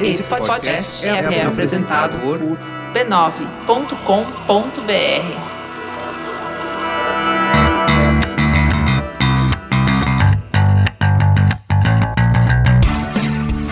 [0.00, 3.36] Esse podcast é, é apresentado por b9.com.br.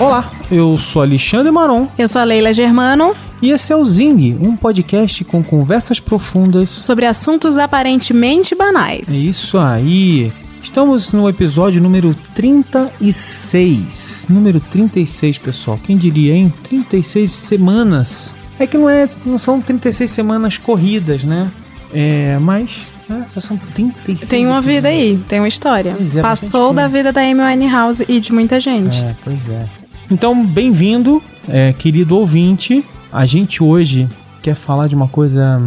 [0.00, 1.86] Olá, eu sou Alexandre Maron.
[1.96, 3.14] Eu sou a Leila Germano.
[3.40, 9.08] E esse é o Zing, um podcast com conversas profundas sobre assuntos aparentemente banais.
[9.08, 10.32] É isso aí.
[10.64, 14.26] Estamos no episódio número 36.
[14.30, 15.78] Número 36, pessoal.
[15.80, 16.52] Quem diria, hein?
[16.64, 18.34] 36 semanas.
[18.58, 21.48] É que não é, não são 36 semanas corridas, né?
[21.92, 24.28] É, mas né, já são 36.
[24.28, 25.96] Tem uma vida aí, tem uma história.
[26.16, 29.04] É, Passou da vida da Amy Winehouse e de muita gente.
[29.04, 29.68] É, pois é.
[30.10, 32.82] Então, bem-vindo, é, querido ouvinte.
[33.12, 34.08] A gente hoje
[34.42, 35.60] quer falar de uma coisa,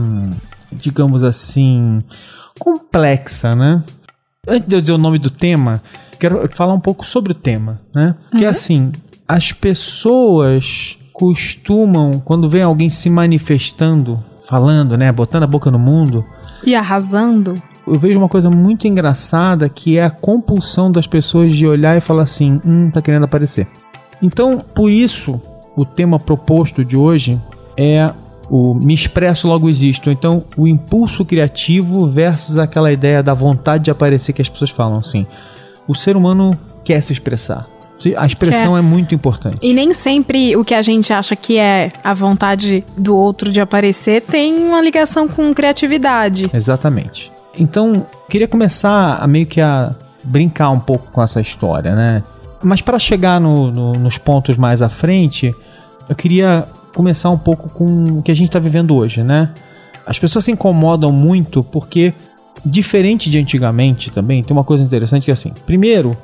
[0.74, 2.02] digamos assim,
[2.60, 3.84] complexa, né?
[4.48, 5.82] Antes de eu dizer o nome do tema,
[6.18, 8.16] quero falar um pouco sobre o tema, né?
[8.32, 8.52] Que é uhum.
[8.52, 8.92] assim,
[9.28, 16.24] as pessoas costumam, quando vem alguém se manifestando, falando, né, botando a boca no mundo
[16.66, 21.66] e arrasando, eu vejo uma coisa muito engraçada que é a compulsão das pessoas de
[21.66, 23.68] olhar e falar assim: hum, tá querendo aparecer.
[24.22, 25.42] Então, por isso,
[25.76, 27.40] o tema proposto de hoje
[27.78, 28.12] é
[28.50, 30.10] o me expresso logo existo.
[30.10, 34.98] Então, o impulso criativo versus aquela ideia da vontade de aparecer que as pessoas falam
[34.98, 35.26] assim.
[35.88, 37.68] O ser humano quer se expressar.
[38.16, 39.58] A expressão é muito importante.
[39.62, 43.60] E nem sempre o que a gente acha que é a vontade do outro de
[43.60, 46.44] aparecer tem uma ligação com criatividade.
[46.54, 47.32] Exatamente.
[47.58, 52.24] Então, queria começar a meio que a brincar um pouco com essa história, né?
[52.62, 55.56] Mas para chegar no, no, nos pontos mais à frente,
[56.08, 59.52] eu queria começar um pouco com o que a gente está vivendo hoje, né?
[60.06, 62.14] As pessoas se incomodam muito porque,
[62.66, 66.16] diferente de antigamente também, tem uma coisa interessante que é assim: primeiro,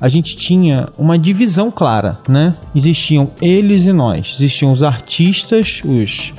[0.00, 2.56] a gente tinha uma divisão clara, né?
[2.74, 4.36] Existiam eles e nós.
[4.38, 6.32] Existiam os artistas, os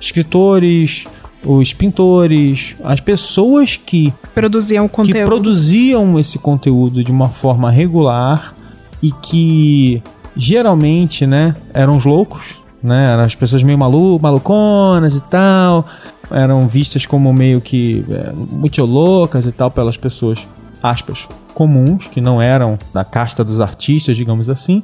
[0.00, 1.06] escritores,
[1.44, 5.18] os pintores, as pessoas que produziam conteúdo.
[5.18, 8.54] que produziam esse conteúdo de uma forma regular
[9.02, 10.02] e que
[10.36, 12.56] geralmente, né, eram os loucos,
[12.86, 15.86] né, eram as pessoas meio malu maluconas e tal,
[16.30, 20.46] eram vistas como meio que é, muito loucas e tal pelas pessoas,
[20.82, 24.82] aspas, comuns, que não eram da casta dos artistas, digamos assim.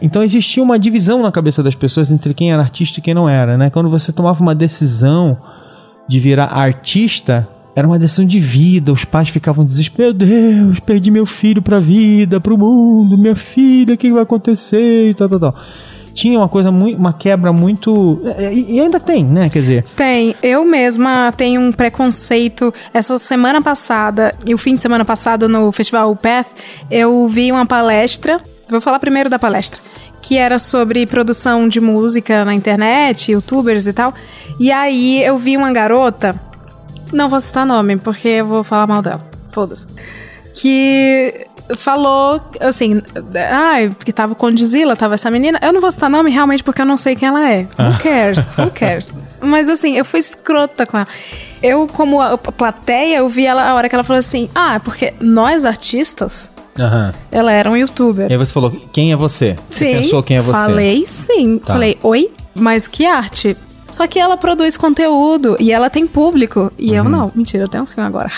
[0.00, 3.28] Então existia uma divisão na cabeça das pessoas entre quem era artista e quem não
[3.28, 3.68] era, né?
[3.68, 5.36] Quando você tomava uma decisão
[6.08, 11.10] de virar artista, era uma decisão de vida, os pais ficavam desesperados, meu Deus, perdi
[11.10, 15.40] meu filho pra vida, pro mundo, minha filha, o que vai acontecer e tal, tal,
[15.40, 15.54] tal.
[16.18, 18.20] Tinha uma coisa muito, uma quebra muito.
[18.52, 19.48] E ainda tem, né?
[19.48, 19.84] Quer dizer.
[19.96, 20.34] Tem.
[20.42, 22.74] Eu mesma tenho um preconceito.
[22.92, 26.48] Essa semana passada, e o fim de semana passado no Festival Path,
[26.90, 28.40] eu vi uma palestra.
[28.68, 29.80] Vou falar primeiro da palestra
[30.20, 34.12] que era sobre produção de música na internet, youtubers e tal.
[34.60, 36.38] E aí eu vi uma garota
[37.12, 39.24] não vou citar nome, porque eu vou falar mal dela.
[39.50, 39.86] Foda-se.
[40.54, 41.46] Que
[41.76, 43.02] falou assim,
[43.34, 45.58] ai, ah, que tava com Dizila, tava essa menina.
[45.62, 47.62] Eu não vou citar nome realmente porque eu não sei quem ela é.
[47.62, 47.98] Who ah.
[48.02, 48.46] cares?
[48.58, 49.12] Who cares?
[49.40, 51.08] Mas assim, eu fui escrota com ela.
[51.62, 54.78] Eu, como a plateia, eu vi ela a hora que ela falou assim: Ah, é
[54.78, 56.50] porque nós artistas.
[56.78, 57.12] Uhum.
[57.32, 58.30] Ela era um youtuber.
[58.30, 59.56] E aí você falou, quem é você?
[59.68, 59.86] Sim.
[59.86, 60.52] Você pensou quem é você?
[60.52, 61.58] Falei sim.
[61.58, 61.72] Tá.
[61.72, 62.30] Falei, oi?
[62.54, 63.56] Mas que arte?
[63.90, 66.72] Só que ela produz conteúdo e ela tem público.
[66.78, 66.96] E uhum.
[66.96, 67.32] eu não.
[67.34, 68.30] Mentira, eu tenho um sim agora.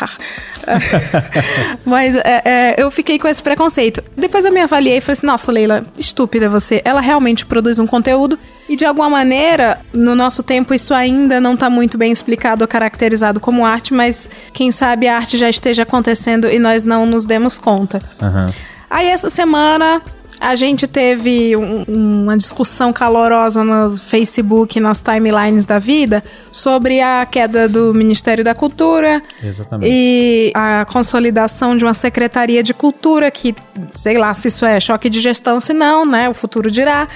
[1.84, 4.02] Mas é, é, eu fiquei com esse preconceito.
[4.16, 6.80] Depois eu me avaliei e falei assim: nossa, Leila, estúpida você.
[6.84, 8.38] Ela realmente produz um conteúdo
[8.68, 12.68] e de alguma maneira, no nosso tempo, isso ainda não está muito bem explicado ou
[12.68, 17.24] caracterizado como arte, mas quem sabe a arte já esteja acontecendo e nós não nos
[17.24, 18.00] demos conta.
[18.22, 18.46] Uhum.
[18.88, 20.00] Aí essa semana
[20.40, 21.84] a gente teve um,
[22.22, 28.54] uma discussão calorosa no Facebook, nas timelines da vida, sobre a queda do Ministério da
[28.54, 29.22] Cultura.
[29.42, 29.92] Exatamente.
[29.92, 33.54] E a consolidação de uma Secretaria de Cultura, que
[33.90, 36.30] sei lá se isso é choque de gestão, se não, né?
[36.30, 37.06] O futuro dirá.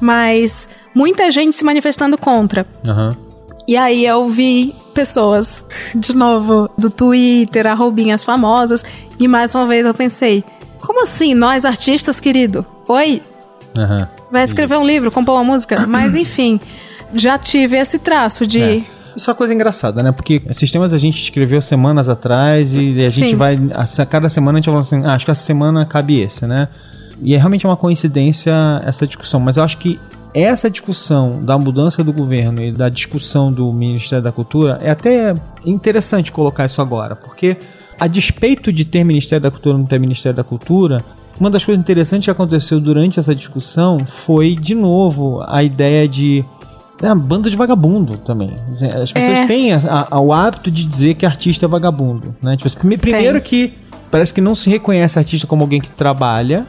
[0.00, 2.66] Mas muita gente se manifestando contra.
[2.84, 3.14] Uhum.
[3.68, 5.64] E aí eu vi pessoas,
[5.94, 8.84] de novo, do Twitter, arrobinhas famosas,
[9.20, 10.44] e mais uma vez eu pensei,
[10.80, 12.66] como assim, nós artistas, querido?
[12.88, 13.22] Oi?
[13.76, 14.06] Uhum.
[14.30, 15.84] Vai escrever um livro, compor uma música?
[15.86, 16.60] Mas enfim,
[17.14, 18.60] já tive esse traço de.
[18.60, 18.84] É.
[19.14, 20.10] Isso é uma coisa engraçada, né?
[20.10, 23.36] Porque esses temas a gente escreveu semanas atrás e a gente Sim.
[23.36, 23.58] vai.
[23.74, 26.68] A cada semana a gente vai assim, ah, acho que essa semana cabe esse, né?
[27.20, 28.52] E é realmente uma coincidência
[28.86, 29.38] essa discussão.
[29.38, 30.00] Mas eu acho que
[30.34, 35.34] essa discussão da mudança do governo e da discussão do Ministério da Cultura é até
[35.64, 37.58] interessante colocar isso agora, porque
[38.00, 41.04] a despeito de ter Ministério da Cultura ou não ter Ministério da Cultura,
[41.42, 46.44] uma das coisas interessantes que aconteceu durante essa discussão foi, de novo, a ideia de
[47.02, 48.48] é uma banda de vagabundo também.
[48.70, 49.46] As pessoas é.
[49.46, 52.32] têm a, a, o hábito de dizer que artista é vagabundo.
[52.40, 52.56] Né?
[52.56, 53.48] Tipo, assim, primeiro Tem.
[53.48, 53.74] que
[54.08, 56.64] parece que não se reconhece artista como alguém que trabalha,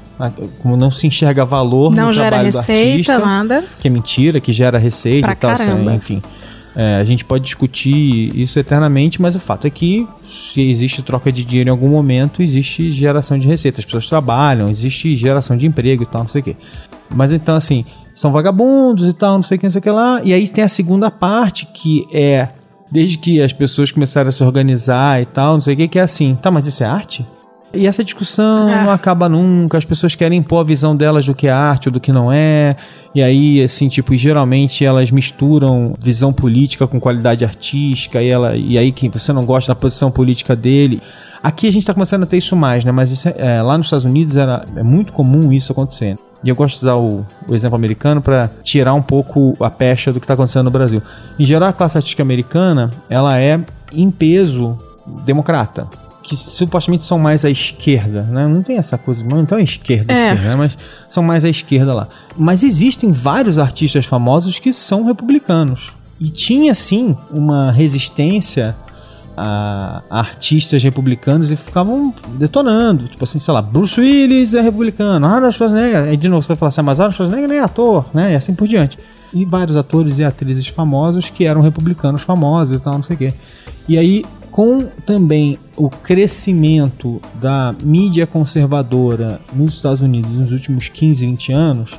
[0.63, 2.73] como não se enxerga valor não no trabalho do artista.
[2.73, 3.63] Não gera receita, nada.
[3.77, 5.51] Que é mentira, que gera receita pra e tal.
[5.51, 6.21] Assim, enfim.
[6.75, 11.31] É, a gente pode discutir isso eternamente, mas o fato é que se existe troca
[11.31, 13.79] de dinheiro em algum momento, existe geração de receita.
[13.79, 16.55] As pessoas trabalham, existe geração de emprego e tal, não sei o quê.
[17.13, 17.85] Mas então, assim,
[18.15, 20.21] são vagabundos e tal, não sei o que, não sei o que lá.
[20.23, 22.49] E aí tem a segunda parte que é
[22.91, 25.99] desde que as pessoas começaram a se organizar e tal, não sei o que, que
[25.99, 27.25] é assim, tá, mas isso é arte?
[27.73, 28.83] E essa discussão é.
[28.83, 31.91] não acaba nunca, as pessoas querem impor a visão delas do que é arte ou
[31.91, 32.75] do que não é.
[33.15, 38.77] E aí, assim, tipo, geralmente elas misturam visão política com qualidade artística, e, ela, e
[38.77, 41.01] aí que você não gosta da posição política dele.
[41.41, 42.91] Aqui a gente está começando a ter isso mais, né?
[42.91, 46.19] Mas é, é, lá nos Estados Unidos era, é muito comum isso acontecendo.
[46.43, 50.13] E eu gosto de usar o, o exemplo americano para tirar um pouco a pecha
[50.13, 51.01] do que está acontecendo no Brasil.
[51.39, 53.59] Em geral, a classe artística americana, ela é
[53.91, 54.77] em peso
[55.25, 55.87] democrata
[56.23, 58.47] que supostamente são mais à esquerda, né?
[58.47, 60.33] Não tem essa coisa, então é esquerda, é.
[60.33, 60.55] esquerda né?
[60.55, 60.77] mas
[61.09, 62.07] são mais à esquerda lá.
[62.37, 65.91] Mas existem vários artistas famosos que são republicanos.
[66.19, 68.73] E tinha sim uma resistência
[69.35, 73.07] a, artistas republicanos e ficavam detonando.
[73.07, 76.03] Tipo assim, sei lá, Bruce Willis é republicano, Arnold Schwarzenegger.
[76.03, 78.31] Aí de novo você vai falar assim, ah, mas Arnold Schwarzenegger nem é ator, né?
[78.31, 78.97] E assim por diante.
[79.33, 83.19] E vários atores e atrizes famosos que eram republicanos famosos e tal, não sei o
[83.19, 83.33] quê.
[83.89, 84.23] E aí,
[84.53, 91.91] com também o crescimento da mídia conservadora nos Estados Unidos nos últimos 15, 20 anos,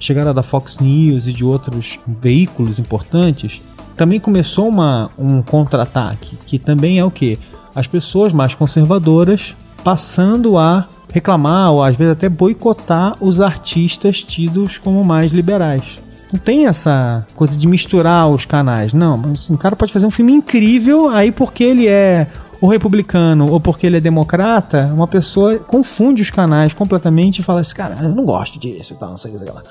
[0.00, 3.60] chegada da Fox News e de outros veículos importantes,
[3.94, 7.38] também começou uma, um contra-ataque, que também é o que?
[7.74, 14.78] As pessoas mais conservadoras passando a reclamar ou às vezes até boicotar os artistas tidos
[14.78, 16.00] como mais liberais.
[16.32, 18.92] Não tem essa coisa de misturar os canais.
[18.92, 22.26] Não, assim, o cara pode fazer um filme incrível, aí porque ele é
[22.60, 27.60] o republicano ou porque ele é democrata, uma pessoa confunde os canais completamente e fala
[27.60, 29.62] assim, cara, eu não gosto disso e tal, não sei o que lá.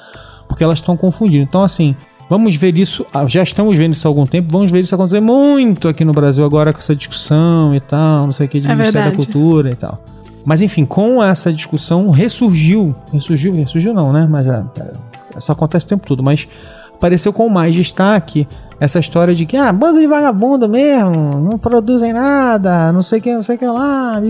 [0.48, 1.44] Porque elas estão confundindo.
[1.44, 1.96] Então, assim,
[2.30, 5.22] Vamos ver isso, ah, já estamos vendo isso há algum tempo, vamos ver isso acontecer
[5.22, 8.68] muito aqui no Brasil agora com essa discussão e tal, não sei o que, de
[8.68, 9.18] é Ministério verdade.
[9.18, 10.04] da Cultura e tal.
[10.46, 14.28] Mas enfim, com essa discussão ressurgiu, ressurgiu, ressurgiu não, né?
[14.30, 14.94] Mas é, é,
[15.38, 16.48] isso acontece o tempo todo, mas
[16.94, 18.48] apareceu com mais destaque
[18.80, 23.22] essa história de que, ah, bando de vagabundo mesmo, não produzem nada, não sei o
[23.22, 24.22] que, não sei o que lá.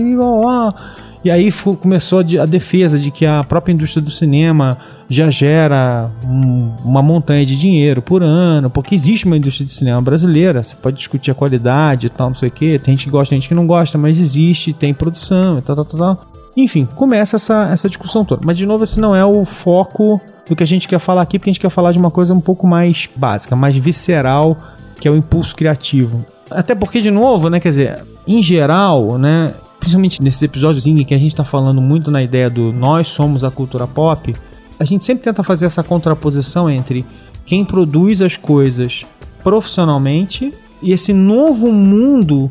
[1.24, 4.78] E aí começou a defesa de que a própria indústria do cinema
[5.10, 10.00] já gera um, uma montanha de dinheiro por ano, porque existe uma indústria de cinema
[10.00, 13.10] brasileira, você pode discutir a qualidade e tal, não sei o que, tem gente que
[13.10, 16.26] gosta, tem gente que não gosta, mas existe, tem produção e tal, tal, tal, tal.
[16.56, 18.42] Enfim, começa essa, essa discussão toda.
[18.44, 21.38] Mas, de novo, esse não é o foco do que a gente quer falar aqui,
[21.38, 24.56] porque a gente quer falar de uma coisa um pouco mais básica, mais visceral,
[25.00, 26.24] que é o impulso criativo.
[26.50, 31.14] Até porque, de novo, né, quer dizer, em geral, né, principalmente nesses episódios em que
[31.14, 34.34] a gente está falando muito na ideia do nós somos a cultura pop,
[34.78, 37.04] a gente sempre tenta fazer essa contraposição entre
[37.44, 39.04] quem produz as coisas
[39.42, 40.52] profissionalmente
[40.82, 42.50] e esse novo mundo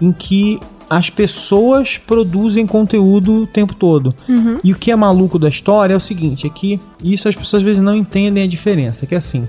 [0.00, 0.58] em que
[0.88, 4.14] as pessoas produzem conteúdo o tempo todo.
[4.28, 4.58] Uhum.
[4.64, 7.60] E o que é maluco da história é o seguinte, é que isso as pessoas
[7.60, 9.46] às vezes não entendem a diferença, que é assim,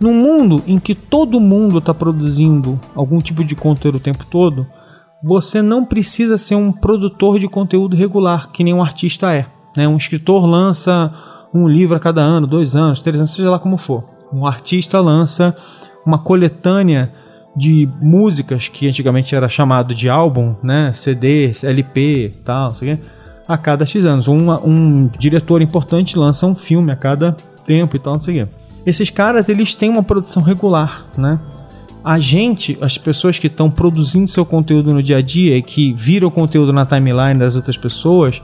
[0.00, 4.66] num mundo em que todo mundo está produzindo algum tipo de conteúdo o tempo todo,
[5.22, 9.46] você não precisa ser um produtor de conteúdo regular, que nem um artista é.
[9.76, 9.86] Né?
[9.86, 11.12] Um escritor lança
[11.52, 14.04] um livro a cada ano, dois anos, três anos, seja lá como for.
[14.32, 15.54] Um artista lança
[16.06, 17.12] uma coletânea
[17.56, 20.92] de músicas que antigamente era chamado de álbum, né?
[20.92, 22.98] CD, LP, tal, sei
[23.50, 24.28] a cada X anos.
[24.28, 28.46] Um, um diretor importante lança um filme a cada tempo e tal, não sei o
[28.46, 28.56] quê.
[28.86, 31.38] Esses caras, eles têm uma produção regular, né?
[32.02, 35.92] A gente, as pessoas que estão produzindo seu conteúdo no dia a dia e que
[35.92, 38.40] viram conteúdo na timeline das outras pessoas,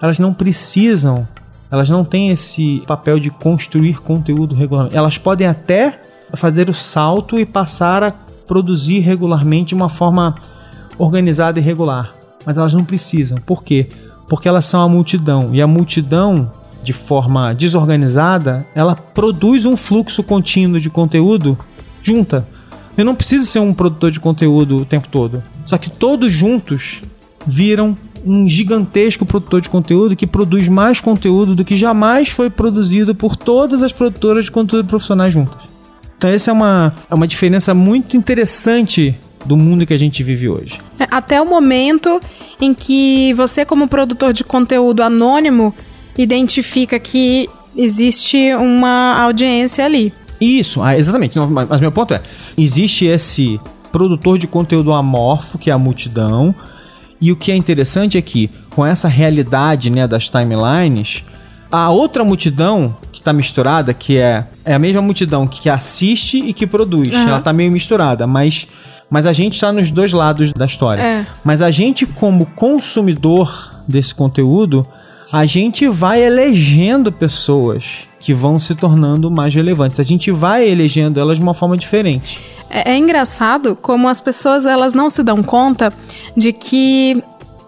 [0.00, 1.26] elas não precisam,
[1.70, 4.96] elas não têm esse papel de construir conteúdo regularmente.
[4.96, 5.98] Elas podem até
[6.34, 8.14] fazer o salto e passar a
[8.52, 10.34] produzir regularmente de uma forma
[10.98, 12.12] organizada e regular,
[12.44, 13.38] mas elas não precisam.
[13.38, 13.88] Por quê?
[14.28, 16.50] Porque elas são a multidão e a multidão
[16.84, 21.58] de forma desorganizada, ela produz um fluxo contínuo de conteúdo
[22.02, 22.46] junta.
[22.94, 25.42] Eu não preciso ser um produtor de conteúdo o tempo todo.
[25.64, 27.00] Só que todos juntos
[27.46, 33.14] viram um gigantesco produtor de conteúdo que produz mais conteúdo do que jamais foi produzido
[33.14, 35.71] por todas as produtoras de conteúdo profissionais juntas.
[36.22, 39.12] Então essa é uma, é uma diferença muito interessante
[39.44, 40.78] do mundo que a gente vive hoje.
[40.96, 42.20] É, até o momento
[42.60, 45.74] em que você, como produtor de conteúdo anônimo,
[46.16, 50.14] identifica que existe uma audiência ali.
[50.40, 51.36] Isso, ah, exatamente.
[51.40, 52.22] Mas meu ponto é:
[52.56, 53.60] existe esse
[53.90, 56.54] produtor de conteúdo amorfo, que é a multidão,
[57.20, 61.24] e o que é interessante é que, com essa realidade né, das timelines,
[61.68, 66.52] a outra multidão que está misturada, que é, é a mesma multidão que assiste e
[66.52, 67.28] que produz, Aham.
[67.28, 68.66] ela tá meio misturada, mas,
[69.08, 71.00] mas a gente está nos dois lados da história.
[71.00, 71.26] É.
[71.44, 74.84] Mas a gente, como consumidor desse conteúdo,
[75.32, 77.84] a gente vai elegendo pessoas
[78.18, 79.98] que vão se tornando mais relevantes.
[79.98, 82.40] A gente vai elegendo elas de uma forma diferente.
[82.68, 85.92] É, é engraçado como as pessoas elas não se dão conta
[86.36, 87.22] de que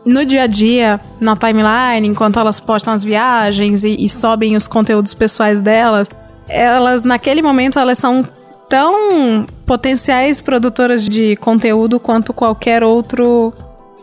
[0.04, 4.66] no dia a dia, na timeline, enquanto elas postam as viagens e, e sobem os
[4.66, 6.08] conteúdos pessoais delas,
[6.49, 8.26] elas naquele momento elas são
[8.68, 13.52] tão potenciais produtoras de conteúdo quanto qualquer outro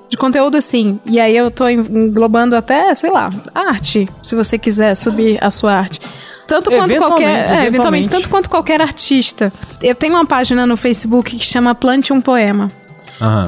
[0.09, 0.99] de conteúdo assim.
[1.05, 5.73] E aí eu tô englobando até, sei lá, arte, se você quiser subir a sua
[5.73, 6.01] arte.
[6.47, 8.09] Tanto quanto Eventualmente, qualquer, é, eventualmente, eventualmente.
[8.09, 9.53] tanto quanto qualquer artista.
[9.81, 12.67] Eu tenho uma página no Facebook que chama Plante um Poema,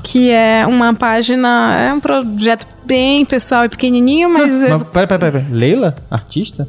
[0.03, 5.07] que é uma página, é um projeto bem pessoal e pequenininho, mas eu Mas, peraí,
[5.07, 5.47] peraí, peraí.
[5.51, 5.95] Leila?
[6.09, 6.67] Artista?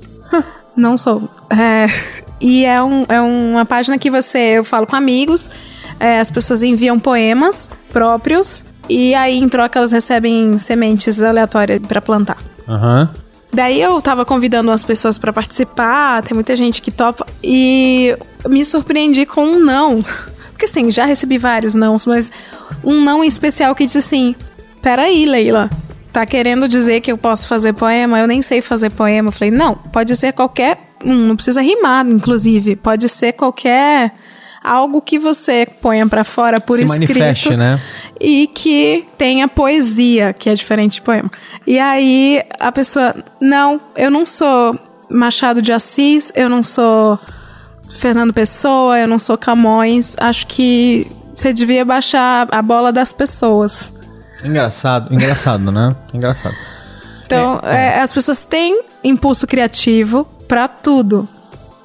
[0.77, 1.29] não sou.
[1.51, 1.87] É,
[2.41, 5.51] e é, um, é uma página que você, eu falo com amigos,
[5.99, 12.01] é, as pessoas enviam poemas próprios e aí em troca elas recebem sementes aleatórias pra
[12.01, 12.39] plantar.
[12.69, 13.11] Aham.
[13.53, 18.17] Daí eu tava convidando umas pessoas pra participar, tem muita gente que topa, e
[18.49, 20.05] me surpreendi com um não.
[20.55, 22.31] Porque assim, já recebi vários nãos, mas
[22.83, 24.35] um não em especial que disse assim:
[24.81, 25.69] Peraí, Leila,
[26.13, 28.21] tá querendo dizer que eu posso fazer poema?
[28.21, 29.29] Eu nem sei fazer poema.
[29.29, 30.79] Eu falei, não, pode ser qualquer.
[31.05, 32.77] Não precisa rimar, inclusive.
[32.77, 34.15] Pode ser qualquer.
[34.63, 37.81] Algo que você ponha pra fora por Se escrito manifeste, né?
[38.21, 41.31] e que tenha poesia, que é diferente de poema.
[41.67, 44.79] E aí a pessoa, não, eu não sou
[45.11, 47.19] Machado de Assis, eu não sou
[47.89, 50.17] Fernando Pessoa, eu não sou Camões.
[50.19, 53.93] Acho que você devia baixar a bola das pessoas.
[54.45, 55.95] Engraçado, engraçado, né?
[56.13, 56.55] Engraçado.
[57.27, 61.29] Então, é, as pessoas têm impulso criativo pra tudo.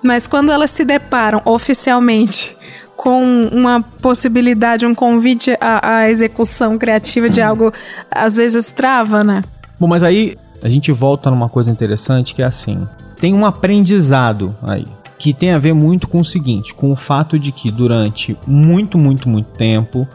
[0.04, 2.56] Mas quando elas se deparam oficialmente
[2.96, 7.74] com uma possibilidade, um convite à, à execução criativa de algo,
[8.12, 9.42] às vezes trava, né?
[9.80, 12.78] Bom, mas aí a gente volta numa coisa interessante que é assim:
[13.20, 14.86] tem um aprendizado aí
[15.20, 18.98] que tem a ver muito com o seguinte, com o fato de que durante muito,
[18.98, 20.08] muito, muito tempo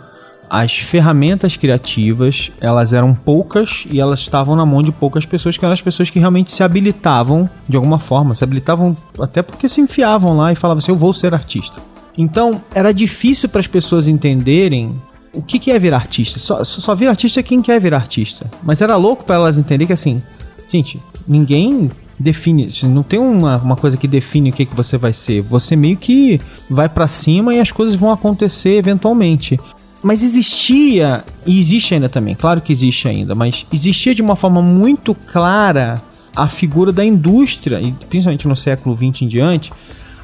[0.49, 5.65] as ferramentas criativas elas eram poucas e elas estavam na mão de poucas pessoas que
[5.65, 9.81] eram as pessoas que realmente se habilitavam de alguma forma, se habilitavam até porque se
[9.81, 11.77] enfiavam lá e falavam assim, eu vou ser artista.
[12.17, 14.95] Então era difícil para as pessoas entenderem
[15.35, 16.39] o que, que é virar artista.
[16.39, 18.49] Só, só vira artista quem quer virar artista.
[18.63, 20.23] Mas era louco para elas entenderem que assim,
[20.71, 25.13] gente, ninguém define, não tem uma, uma coisa que define o que, que você vai
[25.13, 25.43] ser.
[25.43, 29.59] Você meio que vai para cima e as coisas vão acontecer eventualmente.
[30.03, 34.61] Mas existia, e existe ainda também, claro que existe ainda, mas existia de uma forma
[34.61, 36.01] muito clara
[36.37, 39.73] a figura da indústria, e principalmente no século XX em diante,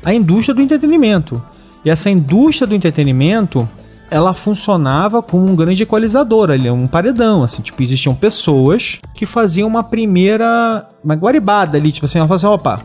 [0.04, 1.42] a indústria do entretenimento.
[1.84, 3.66] E essa indústria do entretenimento,
[4.10, 9.68] ela funcionava como um grande equalizador ali, um paredão, assim, tipo, existiam pessoas que faziam
[9.68, 12.82] uma primeira, uma guaribada ali, tipo assim, ela falava assim, opa,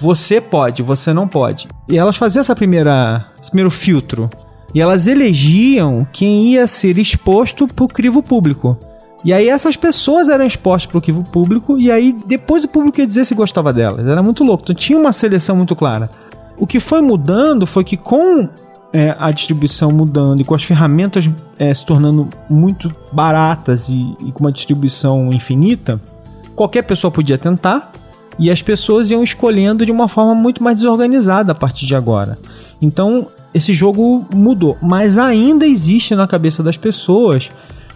[0.00, 1.66] você pode, você não pode.
[1.88, 4.28] E elas faziam essa primeira, esse primeiro filtro.
[4.74, 8.76] E elas elegiam quem ia ser exposto pro crivo público.
[9.24, 13.06] E aí essas pessoas eram expostas pro crivo público e aí depois o público ia
[13.06, 14.06] dizer se gostava delas.
[14.06, 14.64] Era muito louco.
[14.64, 16.10] Então tinha uma seleção muito clara.
[16.58, 18.48] O que foi mudando foi que com
[18.92, 21.28] é, a distribuição mudando e com as ferramentas
[21.58, 26.00] é, se tornando muito baratas e, e com uma distribuição infinita,
[26.54, 27.90] qualquer pessoa podia tentar
[28.38, 32.38] e as pessoas iam escolhendo de uma forma muito mais desorganizada a partir de agora.
[32.80, 37.50] Então esse jogo mudou, mas ainda existe na cabeça das pessoas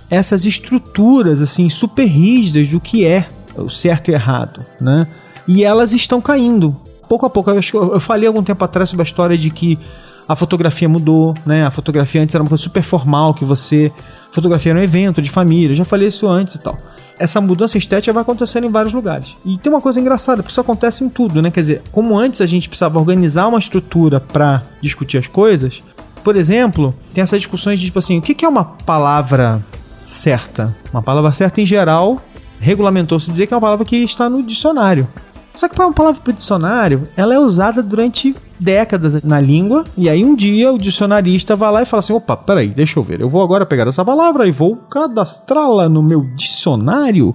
[0.08, 5.06] essas estruturas assim super rígidas do que é o certo e errado, né?
[5.46, 6.76] E elas estão caindo
[7.08, 7.50] pouco a pouco.
[7.50, 9.76] Eu, eu falei algum tempo atrás sobre a história de que
[10.28, 11.64] a fotografia mudou, né?
[11.64, 13.92] A fotografia antes era uma coisa super formal que você
[14.32, 15.74] fotografia era um evento de família.
[15.74, 16.76] Já falei isso antes e tal.
[17.18, 19.36] Essa mudança estética vai acontecendo em vários lugares.
[19.44, 21.50] E tem uma coisa engraçada, porque isso acontece em tudo, né?
[21.50, 25.82] Quer dizer, como antes a gente precisava organizar uma estrutura para discutir as coisas,
[26.24, 29.62] por exemplo, tem essas discussões de tipo assim, o que é uma palavra
[30.00, 30.74] certa?
[30.92, 32.22] Uma palavra certa, em geral,
[32.58, 35.06] regulamentou-se dizer que é uma palavra que está no dicionário.
[35.60, 40.08] Só que para uma palavra para dicionário, ela é usada durante décadas na língua, e
[40.08, 43.20] aí um dia o dicionarista vai lá e fala assim: opa, peraí, deixa eu ver,
[43.20, 47.34] eu vou agora pegar essa palavra e vou cadastrá-la no meu dicionário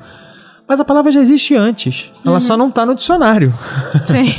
[0.67, 2.11] Mas a palavra já existe antes.
[2.25, 3.53] Ela só não tá no dicionário.
[4.03, 4.33] Sim.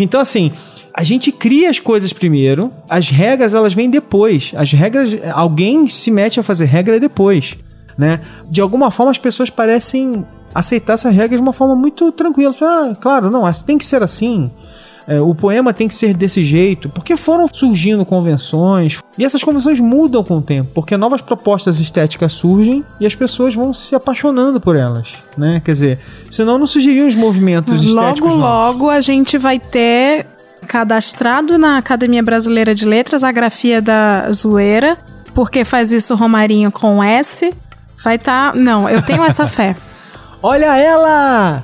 [0.00, 0.50] Então, assim,
[0.92, 4.50] a gente cria as coisas primeiro, as regras elas vêm depois.
[4.56, 7.56] As regras, alguém se mete a fazer regra depois,
[7.96, 8.20] né?
[8.50, 10.26] De alguma forma as pessoas parecem
[10.58, 12.54] aceitar essas regras de uma forma muito tranquila.
[12.60, 14.50] Ah, claro, não, tem que ser assim.
[15.06, 19.80] É, o poema tem que ser desse jeito, porque foram surgindo convenções e essas convenções
[19.80, 24.60] mudam com o tempo, porque novas propostas estéticas surgem e as pessoas vão se apaixonando
[24.60, 25.62] por elas, né?
[25.64, 25.98] Quer dizer,
[26.30, 28.34] senão não surgiriam os movimentos Logo, estéticos.
[28.34, 28.42] novos.
[28.42, 30.26] logo a gente vai ter
[30.66, 34.98] cadastrado na Academia Brasileira de Letras a grafia da zoeira,
[35.34, 37.50] porque faz isso o Romarinho com S.
[38.04, 38.54] Vai estar.
[38.54, 39.74] Não, eu tenho essa fé.
[40.42, 41.62] Olha ela!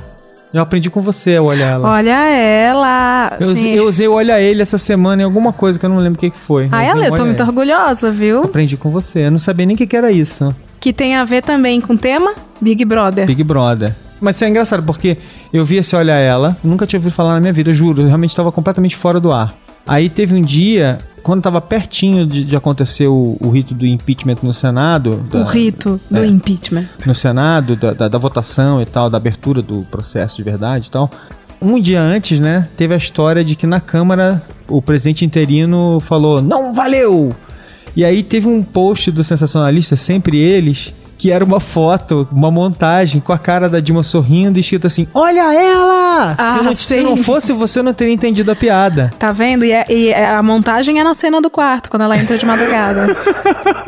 [0.52, 1.90] Eu aprendi com você, olha ela.
[1.90, 3.36] Olha ela.
[3.40, 3.72] Eu, sim.
[3.72, 6.20] eu usei o Olha Ele essa semana em alguma coisa que eu não lembro o
[6.20, 6.68] que, que foi.
[6.70, 7.48] Ah, ela, o eu tô muito Ele.
[7.48, 8.42] orgulhosa, viu?
[8.42, 9.26] Aprendi com você.
[9.26, 10.54] Eu não sabia nem o que, que era isso.
[10.78, 13.26] Que tem a ver também com o tema Big Brother.
[13.26, 13.94] Big Brother.
[14.20, 15.18] Mas isso é engraçado, porque
[15.52, 18.30] eu vi esse Olha Ela, nunca tinha ouvido falar na minha vida, juro, eu realmente
[18.30, 19.52] estava completamente fora do ar.
[19.86, 24.36] Aí teve um dia, quando estava pertinho de, de acontecer o, o rito do impeachment
[24.42, 26.26] no Senado, O da- rito do é.
[26.26, 26.86] impeachment.
[27.06, 30.90] no Senado, da, da, da votação e tal, da abertura do processo de verdade e
[30.90, 31.10] tal.
[31.60, 36.40] Um dia antes, né, teve a história de que na Câmara o presidente interino falou:
[36.42, 37.34] não valeu!
[37.96, 43.20] E aí teve um post do sensacionalista, sempre eles, que era uma foto, uma montagem
[43.20, 46.34] com a cara da Dilma sorrindo e escrito assim: Olha ela!
[46.38, 49.10] Ah, se, não, se não fosse você, não teria entendido a piada.
[49.18, 49.64] Tá vendo?
[49.64, 52.44] E, é- e é- a montagem é na cena do quarto, quando ela entra de
[52.46, 53.06] madrugada.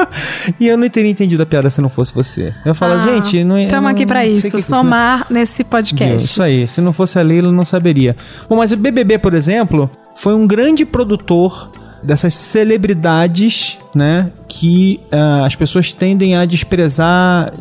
[0.59, 2.53] E eu não teria entendido a piada se não fosse você.
[2.65, 3.67] Eu falo, Ah, gente, não é.
[3.67, 6.25] Tamo não aqui pra sei isso, que que você- somar nesse podcast.
[6.27, 6.67] Isso aí.
[6.67, 8.17] Se não fosse a Leila, não saberia.
[8.49, 11.71] Bom, mas o BBB, por exemplo, foi um grande produtor
[12.03, 14.31] dessas celebridades, né?
[14.49, 17.53] Que ah, as pessoas tendem a desprezar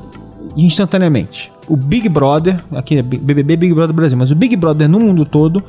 [0.56, 1.52] instantaneamente.
[1.68, 5.26] O Big Brother, aqui é BBB Big Brother Brasil, mas o Big Brother no mundo
[5.26, 5.64] todo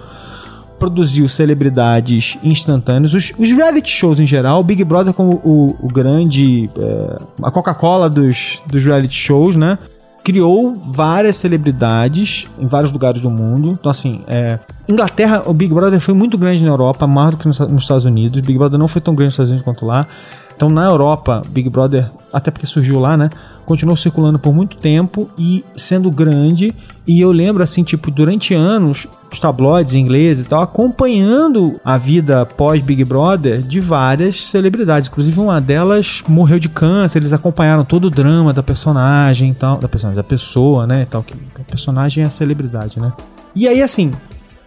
[0.78, 3.14] produziu celebridades instantâneas.
[3.14, 6.70] Os, os reality shows em geral, o Big Brother como o, o grande.
[6.78, 9.78] é, a Coca-Cola dos, dos reality shows, né?
[10.26, 13.76] Criou várias celebridades em vários lugares do mundo.
[13.78, 14.58] Então, assim, é,
[14.88, 18.04] Inglaterra, o Big Brother foi muito grande na Europa, maior do que nos, nos Estados
[18.04, 18.36] Unidos.
[18.36, 20.08] O Big Brother não foi tão grande nos Estados Unidos quanto lá.
[20.56, 23.30] Então, na Europa, Big Brother, até porque surgiu lá, né?
[23.64, 26.74] Continuou circulando por muito tempo e sendo grande.
[27.06, 29.06] E eu lembro, assim, tipo, durante anos,
[29.36, 35.08] os tabloides ingleses e tal, acompanhando a vida pós-Big Brother de várias celebridades.
[35.08, 37.18] Inclusive, uma delas morreu de câncer.
[37.18, 39.78] Eles acompanharam todo o drama da personagem e tal.
[39.78, 41.06] Da personagem, da pessoa, né?
[41.10, 43.12] Tal, que a personagem é a celebridade, né?
[43.54, 44.12] E aí, assim,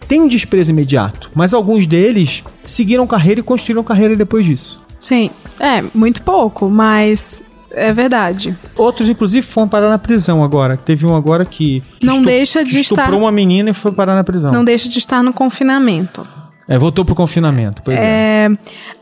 [0.08, 4.80] tem um desprezo imediato, mas alguns deles seguiram carreira e construíram carreira depois disso.
[5.02, 5.30] Sim,
[5.60, 8.56] é, muito pouco, mas é verdade.
[8.76, 10.76] Outros, inclusive, foram parar na prisão agora.
[10.78, 11.84] Teve um agora que.
[12.04, 14.52] Não deixa de estuprou estar- uma menina e foi parar na prisão.
[14.52, 16.26] Não deixa de estar no confinamento.
[16.68, 17.82] É, voltou pro confinamento.
[17.84, 18.02] Pois é.
[18.02, 18.50] É,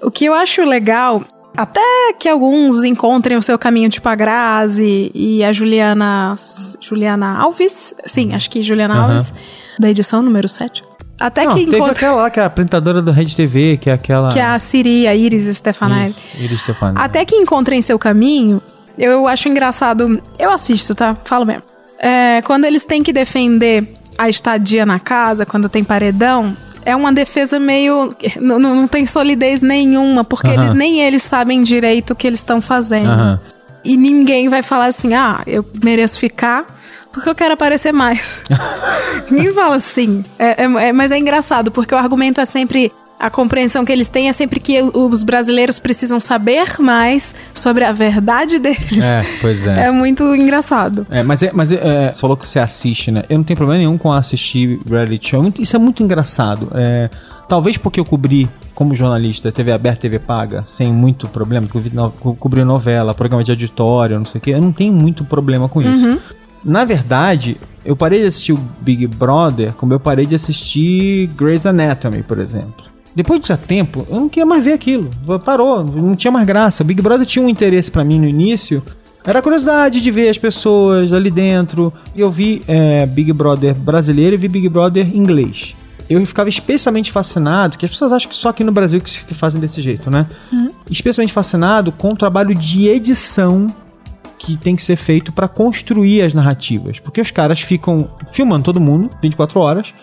[0.01, 1.21] o que eu acho legal,
[1.55, 1.81] até
[2.17, 6.35] que alguns encontrem o seu caminho, tipo a Grazi e a Juliana.
[6.79, 7.93] Juliana Alves?
[8.05, 9.03] Sim, acho que Juliana Aham.
[9.13, 9.33] Alves,
[9.77, 10.83] da edição número 7.
[11.19, 11.93] Até Não, que teve encontra.
[11.93, 14.29] aquela lá, que é a apresentadora do Rede TV, que é aquela.
[14.31, 16.15] Que é a Siri, a Iris Stefanelli.
[16.39, 16.95] Iris Stefani.
[16.99, 18.61] Até que encontrem seu caminho,
[18.97, 20.21] eu acho engraçado.
[20.37, 21.15] Eu assisto, tá?
[21.23, 21.63] Falo mesmo.
[21.99, 23.83] É, quando eles têm que defender
[24.17, 26.53] a estadia na casa, quando tem paredão,
[26.85, 28.15] é uma defesa meio.
[28.39, 30.65] Não, não tem solidez nenhuma, porque Aham.
[30.65, 33.09] eles- nem eles sabem direito o que eles estão fazendo.
[33.09, 33.39] Aham.
[33.83, 36.65] E ninguém vai falar assim, ah, eu mereço ficar
[37.17, 38.39] porque eu quero aparecer mais.
[39.29, 40.23] ninguém fala assim.
[40.39, 42.91] É- é- é- mas é engraçado, porque o argumento é sempre.
[43.19, 47.91] A compreensão que eles têm é sempre que os brasileiros precisam saber mais sobre a
[47.91, 49.03] verdade deles.
[49.03, 49.87] É, pois é.
[49.87, 51.07] É muito engraçado.
[51.09, 51.77] É, mas, é, mas é,
[52.09, 53.23] é, você falou que você assiste, né?
[53.27, 55.41] Eu não tenho problema nenhum com assistir reality show.
[55.41, 56.71] Muito- Isso é muito engraçado.
[56.75, 57.09] É,
[57.49, 61.89] talvez porque eu cobri, como jornalista, TV aberta, TV paga, sem muito problema, porque
[62.27, 64.51] eu cobri novela, programa de auditório, não sei o quê.
[64.51, 66.19] Eu não tenho muito problema com isso.
[66.63, 71.65] Na verdade, eu parei de assistir o Big Brother como eu parei de assistir Grey's
[71.65, 72.85] Anatomy, por exemplo.
[73.15, 75.09] Depois de tempo, eu não queria mais ver aquilo.
[75.43, 76.83] Parou, não tinha mais graça.
[76.83, 78.83] O Big Brother tinha um interesse pra mim no início.
[79.25, 81.91] Era a curiosidade de ver as pessoas ali dentro.
[82.15, 85.75] E eu vi é, Big Brother brasileiro e vi Big Brother inglês.
[86.09, 89.59] Eu ficava especialmente fascinado, que as pessoas acham que só aqui no Brasil que, fazem
[89.59, 90.27] desse jeito, né?
[90.89, 93.73] Especialmente fascinado com o trabalho de edição
[94.37, 96.99] que tem que ser feito para construir as narrativas.
[96.99, 99.93] Porque os caras ficam filmando todo mundo 24 horas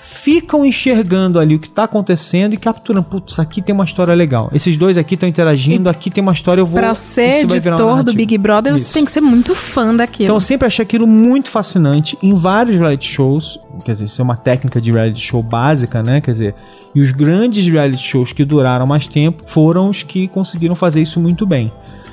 [0.00, 3.06] ficam enxergando ali o que tá acontecendo e capturando.
[3.06, 4.50] Putz, aqui tem uma história legal.
[4.52, 6.80] Esses dois aqui estão interagindo, aqui tem uma história, eu vou.
[6.80, 8.14] Pra ser editor do.
[8.14, 8.86] Big Brother, Isso.
[8.86, 10.24] você tem que ser muito fã daquilo.
[10.24, 13.58] Então eu sempre achei aquilo muito fascinante em vários reality shows.
[13.84, 16.20] Quer dizer, isso é uma técnica de reality show básica, né?
[16.20, 16.54] Quer dizer,
[16.94, 21.20] e os grandes reality shows que duraram mais tempo foram os que conseguiram fazer isso
[21.20, 21.70] muito bem.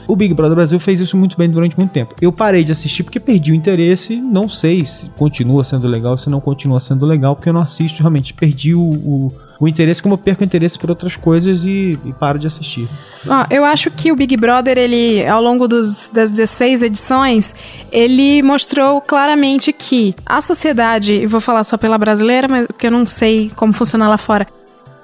[0.07, 2.13] O Big Brother Brasil fez isso muito bem durante muito tempo.
[2.21, 4.15] Eu parei de assistir porque perdi o interesse.
[4.17, 7.99] Não sei se continua sendo legal, se não continua sendo legal, porque eu não assisto.
[7.99, 11.97] Realmente perdi o, o, o interesse, como eu perco o interesse por outras coisas e,
[12.05, 12.87] e paro de assistir.
[13.27, 17.55] Ó, eu acho que o Big Brother, ele, ao longo dos, das 16 edições,
[17.91, 22.91] ele mostrou claramente que a sociedade, e vou falar só pela brasileira, mas porque eu
[22.91, 24.45] não sei como funciona lá fora,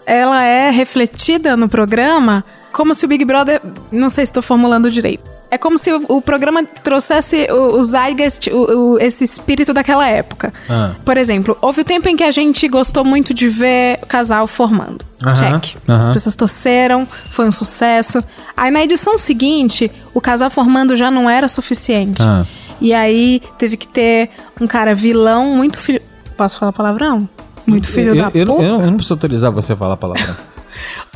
[0.06, 3.62] ela é refletida no programa como se o Big Brother.
[3.92, 5.30] Não sei se estou formulando direito.
[5.50, 10.08] É como se o, o programa trouxesse o, o zeitgeist, o, o- esse espírito daquela
[10.08, 10.54] época.
[10.70, 10.94] Ah.
[11.04, 14.48] Por exemplo, houve o tempo em que a gente gostou muito de ver o casal
[14.48, 15.04] formando.
[15.36, 15.76] Check.
[15.88, 18.24] As pessoas torceram, foi um sucesso.
[18.56, 22.22] Aí na edição seguinte, o casal formando já não era suficiente.
[22.22, 22.46] Ah.
[22.80, 24.30] E aí teve que ter
[24.60, 26.02] um cara vilão, muito filho.
[26.38, 27.28] Posso falar palavrão?
[27.68, 28.66] Muito filho eu, da eu, não- puta.
[28.68, 30.34] eu não- eu não preciso autorizar você a falar a palavra.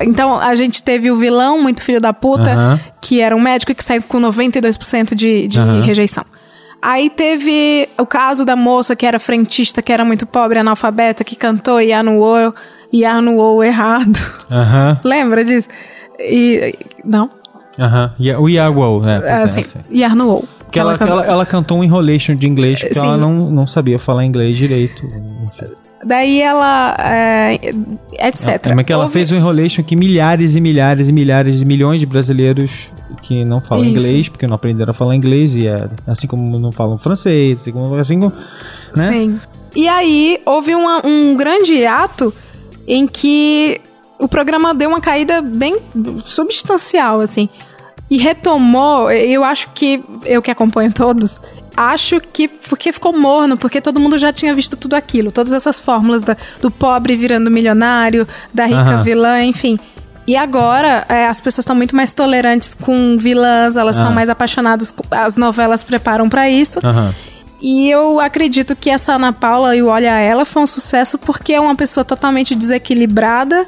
[0.02, 2.52] Então a gente teve o vilão, muito filho da puta,
[3.02, 6.26] que era um médico que saiu com 92% de, de rejeição.
[6.82, 11.36] Aí teve o caso da moça que era frentista, que era muito pobre, analfabeta, que
[11.36, 12.54] cantou e anuou,
[12.94, 14.18] e anuou errado.
[15.04, 15.68] Lembra disso?
[16.20, 16.76] E.
[17.04, 17.30] Não?
[17.80, 18.14] aham.
[18.20, 19.20] E- O Iago, né?
[19.20, 19.64] pois é, assim.
[20.80, 20.98] E.
[20.98, 21.16] Porque ela, cantou.
[21.24, 23.06] ela, ela cantou um enrolation de inglês porque Sim.
[23.06, 25.08] ela não, não sabia falar inglês direito.
[26.04, 26.96] Daí ela.
[27.00, 27.56] É,
[28.20, 28.62] etc.
[28.68, 31.66] Como é que ela Houve- fez um enrolation que milhares e milhares e milhares e
[31.66, 32.72] milhões de brasileiros
[33.24, 33.94] que não falam Isso.
[34.08, 37.72] inglês, porque não aprenderam a falar inglês, e é, assim como não falam francês, assim
[37.72, 37.96] como.
[37.96, 38.34] Assim como
[38.96, 39.12] né?
[39.12, 39.40] Sim.
[39.76, 42.34] E aí houve uma- um grande ato
[42.88, 43.82] em que
[44.20, 45.78] o programa deu uma caída bem
[46.24, 47.50] substancial, assim.
[48.10, 51.42] E retomou, eu acho que, eu que acompanho todos,
[51.76, 55.80] acho que porque ficou morno, porque todo mundo já tinha visto tudo aquilo, todas essas
[55.80, 59.02] fórmulas da- do pobre virando milionário, da rica Aham.
[59.02, 59.80] vilã, enfim.
[60.28, 64.16] E agora é, as pessoas estão muito mais tolerantes com vilãs, elas estão Ah.
[64.16, 66.80] mais apaixonadas, com- as novelas preparam pra isso.
[66.84, 67.14] Aham.
[67.62, 71.54] E eu acredito que essa Ana Paula e o Olha Ela foi um sucesso porque
[71.54, 73.66] é uma pessoa totalmente desequilibrada,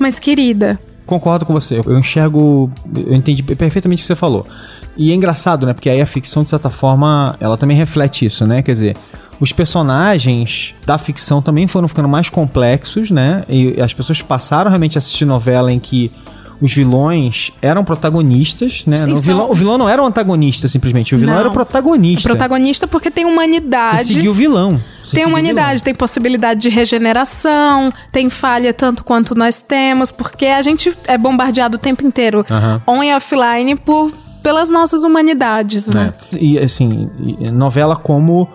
[0.00, 0.80] mas querida.
[1.08, 1.80] Concordo com você.
[1.84, 2.70] Eu enxergo.
[2.94, 4.46] Eu entendi perfeitamente o que você falou.
[4.94, 5.72] E é engraçado, né?
[5.72, 8.60] Porque aí a ficção, de certa forma, ela também reflete isso, né?
[8.60, 8.96] Quer dizer,
[9.40, 13.42] os personagens da ficção também foram ficando mais complexos, né?
[13.48, 16.12] E as pessoas passaram realmente a assistir novela em que
[16.60, 18.96] os vilões eram protagonistas, né?
[18.96, 21.14] Sim, o, são- vilão, o vilão não era um antagonista, simplesmente.
[21.14, 21.40] O vilão Não.
[21.40, 22.28] era o protagonista.
[22.28, 24.04] Protagonista porque tem Você humanidade.
[24.04, 24.80] seguiu o vilão.
[25.04, 30.60] Você Tem humanidade, tem possibilidade de regeneração, tem falha tanto quanto nós temos, porque a
[30.62, 32.82] gente é bombardeado o tempo inteiro, Aham.
[32.86, 36.12] on e offline, por, pelas nossas humanidades, né?
[36.34, 36.36] É.
[36.38, 37.08] E assim,
[37.52, 38.48] novela como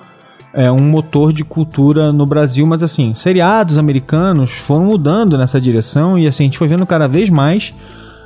[0.54, 6.18] é, um motor de cultura no Brasil, mas assim, seriados americanos foram mudando nessa direção
[6.18, 7.74] e assim, a gente foi vendo cada vez mais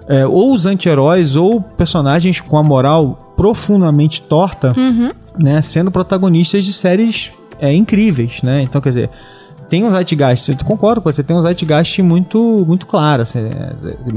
[0.09, 5.11] é, ou os anti-heróis ou personagens com a moral profundamente torta, Uhum.
[5.37, 8.61] né, sendo protagonistas de séries é, incríveis, né?
[8.61, 9.09] Então, quer dizer,
[9.69, 13.73] tem um zeitgeist, eu concordo com você, tem um zeitgeist muito, muito claro, assim, é,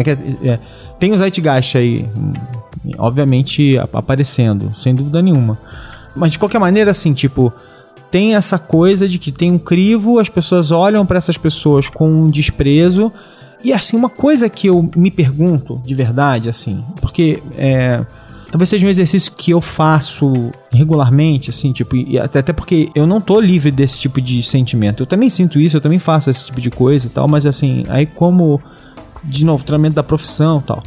[0.07, 0.11] é
[0.47, 0.53] é?
[0.53, 0.59] É,
[0.99, 2.07] tem um zeitgeist aí,
[2.99, 5.59] obviamente, ap- aparecendo, sem dúvida nenhuma.
[6.15, 7.53] Mas de qualquer maneira, assim, tipo,
[8.11, 12.09] tem essa coisa de que tem um crivo, as pessoas olham pra essas pessoas com
[12.09, 13.13] um desprezo.
[13.63, 18.05] E assim, uma coisa que eu me pergunto de verdade, assim, porque é,
[18.51, 23.21] talvez seja um exercício que eu faço regularmente, assim, tipo, até, até porque eu não
[23.21, 25.03] tô livre desse tipo de sentimento.
[25.03, 27.85] Eu também sinto isso, eu também faço esse tipo de coisa e tal, mas assim,
[27.89, 28.61] aí como,
[29.23, 30.83] de novo, treinamento da profissão e tal.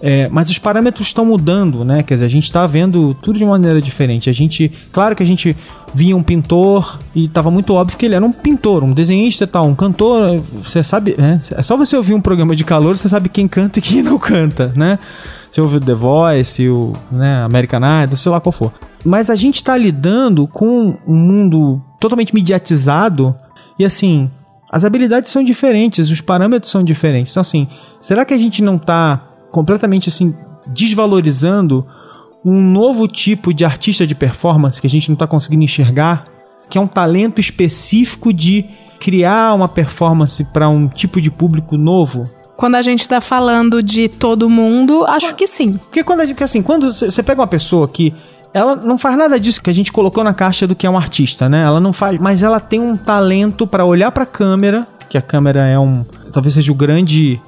[0.00, 2.02] É, mas os parâmetros estão mudando, né?
[2.02, 4.28] Quer dizer, a gente está vendo tudo de maneira diferente.
[4.28, 5.56] A gente, claro que a gente
[5.94, 9.66] via um pintor e estava muito óbvio que ele era um pintor, um desenhista tal,
[9.66, 10.42] um cantor.
[10.62, 11.40] Você sabe, né?
[11.52, 14.18] É só você ouvir um programa de calor, você sabe quem canta e quem não
[14.18, 14.98] canta, né?
[15.50, 18.72] Você ouve o The Voice, o né, American Idol, sei lá qual for.
[19.04, 23.34] Mas a gente está lidando com um mundo totalmente mediatizado
[23.78, 24.30] e assim,
[24.70, 27.32] as habilidades são diferentes, os parâmetros são diferentes.
[27.32, 27.66] Então assim,
[28.00, 31.86] será que a gente não está completamente assim desvalorizando
[32.44, 36.24] um novo tipo de artista de performance que a gente não está conseguindo enxergar,
[36.68, 38.66] que é um talento específico de
[39.00, 42.24] criar uma performance para um tipo de público novo?
[42.54, 45.78] Quando a gente tá falando de todo mundo, acho que sim.
[45.78, 48.14] Porque quando porque assim, quando você pega uma pessoa que
[48.52, 50.98] ela não faz nada disso que a gente colocou na caixa do que é um
[50.98, 51.62] artista, né?
[51.62, 55.22] Ela não faz, mas ela tem um talento para olhar para a câmera porque a
[55.22, 56.04] câmera é um.
[56.32, 57.40] Talvez seja o grande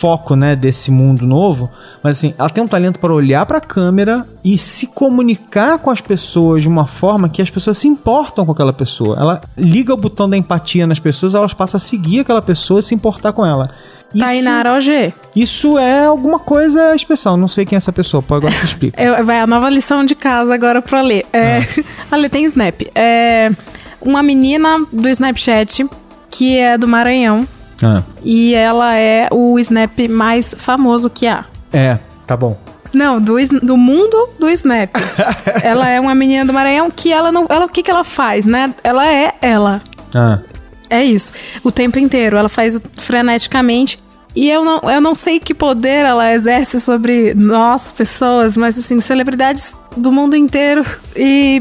[0.00, 1.70] foco, né, desse mundo novo,
[2.02, 5.90] mas assim, ela tem um talento para olhar para a câmera e se comunicar com
[5.90, 9.16] as pessoas de uma forma que as pessoas se importam com aquela pessoa.
[9.20, 12.82] Ela liga o botão da empatia nas pessoas, elas passam a seguir aquela pessoa e
[12.82, 13.68] se importar com ela.
[14.12, 15.12] Isso, Tainara OG.
[15.36, 17.36] isso é alguma coisa especial.
[17.36, 18.22] Não sei quem é essa pessoa.
[18.22, 18.98] Pode agora você explica.
[19.00, 21.26] É, vai a nova lição de casa agora pra ler.
[21.32, 21.60] É,
[22.10, 22.80] A Lê tem Snap.
[22.94, 23.52] É
[24.00, 25.86] uma menina do Snapchat
[26.30, 27.46] que é do Maranhão.
[27.82, 31.44] Ah, E ela é o Snap mais famoso que há.
[31.72, 32.58] é, tá bom.
[32.92, 34.90] Não, do, do mundo do Snap.
[35.62, 37.46] ela é uma menina do Maranhão que ela não.
[37.48, 38.74] Ela, o que, que ela faz, né?
[38.82, 39.80] Ela é ela.
[40.14, 40.40] Ah,
[40.88, 41.32] É isso.
[41.62, 42.36] O tempo inteiro.
[42.36, 43.98] Ela faz freneticamente.
[44.34, 49.00] E eu não, eu não sei que poder ela exerce sobre nós, pessoas, mas assim,
[49.00, 50.84] celebridades do mundo inteiro
[51.16, 51.60] e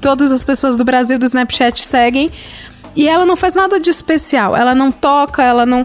[0.00, 2.30] todas as pessoas do Brasil do Snapchat seguem.
[2.96, 4.56] E ela não faz nada de especial.
[4.56, 5.84] Ela não toca, ela não.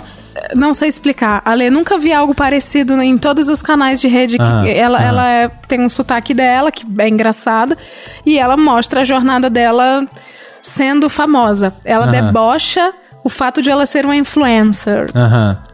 [0.56, 1.42] Não sei explicar.
[1.44, 4.38] Ale, nunca vi algo parecido em todos os canais de rede.
[4.40, 5.04] Ah, ela ah.
[5.04, 7.78] ela é- tem um sotaque dela, que é engraçado.
[8.26, 10.08] E ela mostra a jornada dela
[10.62, 11.76] sendo famosa.
[11.84, 12.12] Ela Aham.
[12.12, 12.94] debocha
[13.24, 15.12] o fato de ela ser uma influencer.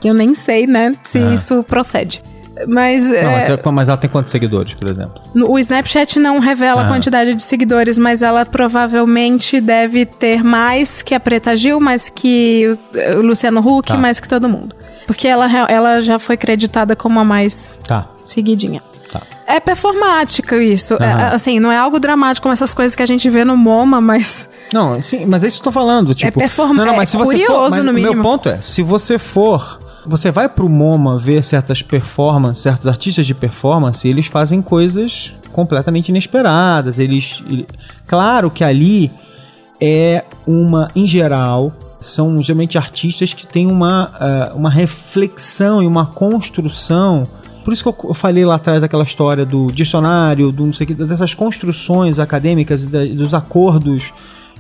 [0.03, 2.21] eu nem sei, né, se isso procede.
[2.67, 3.23] Mas, Não, é,
[3.71, 5.13] mas, é- ela tem quantos seguidores, por exemplo?
[5.47, 6.87] o Snapchat não revela a Ah.
[6.87, 12.71] quantidade de seguidores, mas ela provavelmente deve ter mais que a Preta Gil, mais que
[13.17, 13.97] o, Luciano Huck, Tá.
[13.97, 14.75] mais que todo mundo.
[15.05, 18.81] Porque ela, ela já foi creditada como a mais Tá, seguidinha.
[19.11, 19.21] tá.
[19.45, 20.95] É performático isso.
[20.95, 24.01] É, assim, não é algo dramático como essas coisas que a gente vê no MoMA,
[24.01, 26.13] mas Não, sim, mas é isso que eu tô falando.
[26.13, 28.21] Tipo, perform- não, não, é mas se você for, curioso, mas no o meu mínimo.
[28.23, 33.33] ponto é, se você for, você vai pro MoMA ver certas performances, certos artistas de
[33.33, 36.99] performance, eles fazem coisas completamente inesperadas.
[36.99, 37.67] Eles, ele-
[38.07, 39.11] claro que ali
[39.81, 46.05] é uma, em geral, são geralmente artistas que têm uma, ah, uma reflexão e uma
[46.05, 47.23] construção.
[47.65, 50.93] Por isso que eu, falei lá atrás daquela história do dicionário, do não sei que,
[50.93, 54.13] dessas construções acadêmicas e da- dos acordos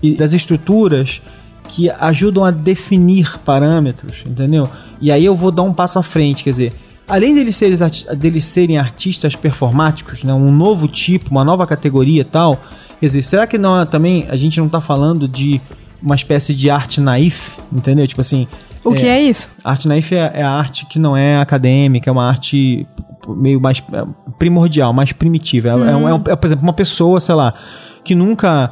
[0.03, 1.21] e das estruturas
[1.67, 4.69] que ajudam a definir parâmetros, entendeu?
[5.01, 6.73] E aí eu vou dar um passo à frente, quer dizer,
[7.07, 7.77] além deles serem,
[8.17, 12.59] deles serem artistas performáticos, né, um novo tipo, uma nova categoria e tal,
[12.99, 15.61] quer dizer, será que não, também a gente não tá falando de
[16.01, 18.07] uma espécie de arte naif, entendeu?
[18.07, 18.47] Tipo assim,
[18.83, 19.49] o que é isso?
[19.63, 22.87] Arte naif é, é a arte que não é acadêmica, é uma arte
[23.27, 24.05] meio mais é,
[24.39, 25.69] primordial, mais primitiva.
[25.69, 27.53] É, é é é, por exemplo, uma pessoa, sei lá,
[28.03, 28.71] que nunca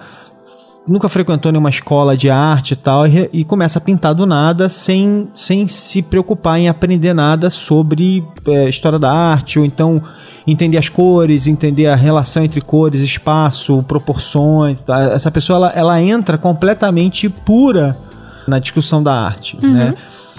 [0.88, 4.70] nunca frequentou nenhuma escola de arte e tal, e, e começa a pintar do nada
[4.70, 10.02] sem, sem se preocupar em aprender nada sobre é, história da arte, ou então
[10.46, 14.82] entender as cores, entender a relação entre cores, espaço, proporções.
[14.82, 15.14] tá?
[15.14, 17.96] Essa pessoa ela, ela entra completamente pura
[18.48, 19.96] na discussão da arte, né?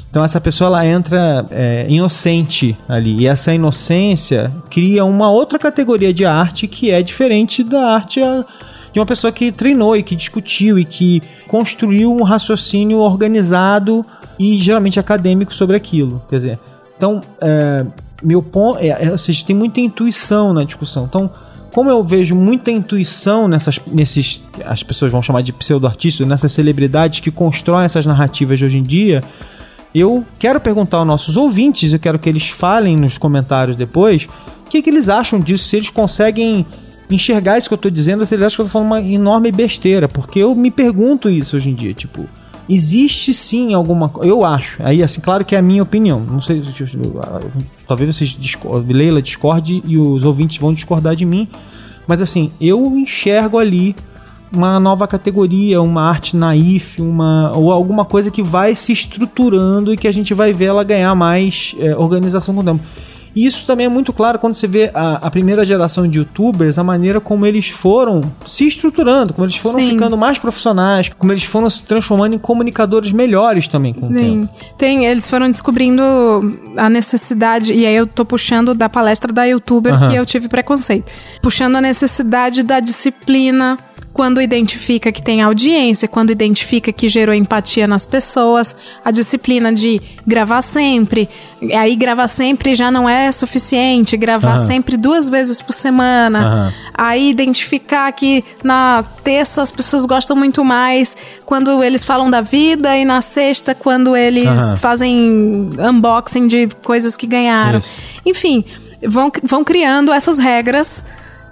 [0.09, 6.15] Então essa pessoa ela entra é, inocente ali e essa inocência cria uma outra categoria
[6.15, 8.21] de arte que é diferente da arte
[8.97, 14.03] de uma pessoa que treinou e que discutiu e que construiu um raciocínio organizado
[14.39, 16.23] e geralmente acadêmico sobre aquilo.
[16.31, 16.59] Quer dizer,
[16.97, 17.85] então é,
[18.23, 21.05] meu ponto é, é, ou seja, tem muita intuição na discussão.
[21.05, 21.31] Então
[21.75, 27.21] como eu vejo muita intuição nessas, nesses, as pessoas vão chamar de pseudo-artistas, nessas celebridades
[27.21, 29.23] que constroem essas narrativas de hoje em dia,
[29.95, 34.27] eu quero perguntar aos nossos ouvintes, eu quero que eles falem nos comentários depois,
[34.67, 36.65] o que, que eles acham disso, se eles conseguem
[37.11, 40.09] enxergar isso que eu tô dizendo, eles acham que eu tô falando uma enorme besteira,
[40.09, 42.25] porque eu me pergunto isso hoje em dia, tipo,
[42.69, 46.41] existe sim alguma coisa, eu acho, aí assim, claro que é a minha opinião, não
[46.41, 46.63] sei,
[47.87, 51.49] talvez vocês, discor- Leila discorde e os ouvintes vão discordar de mim,
[52.07, 53.95] mas assim, eu enxergo ali
[54.53, 59.97] uma nova categoria, uma arte naif, uma, ou alguma coisa que vai se estruturando e
[59.97, 62.81] que a gente vai ver ela ganhar mais é, organização com o tempo.
[63.37, 66.79] E isso também é muito claro quando você vê a, a primeira geração de youtubers,
[66.79, 69.91] a maneira como eles foram se estruturando, como eles foram Sim.
[69.91, 74.21] ficando mais profissionais, como eles foram se transformando em comunicadores melhores também com o tempo.
[74.21, 74.49] Sim.
[74.79, 76.03] Tem, eles foram descobrindo
[76.79, 81.13] a necessidade, e aí eu tô puxando da palestra da youtuber que eu tive preconceito.
[81.43, 83.77] Puxando a necessidade da disciplina
[84.17, 88.75] quando identifica que tem audiência, quando identifica que gerou empatia nas pessoas,
[89.05, 91.29] a disciplina de gravar sempre.
[91.75, 94.67] Aí gravar sempre já não é suficiente, gravar Aham.
[94.67, 96.39] sempre duas vezes por semana.
[96.39, 96.73] Aham.
[96.95, 102.97] Aí identificar que na terça as pessoas gostam muito mais quando eles falam da vida
[102.97, 104.77] e na sexta quando eles Aham.
[104.77, 107.81] fazem unboxing de coisas que ganharam.
[107.81, 107.91] Isso.
[108.25, 108.65] Enfim,
[109.07, 111.05] vão, vão criando essas regras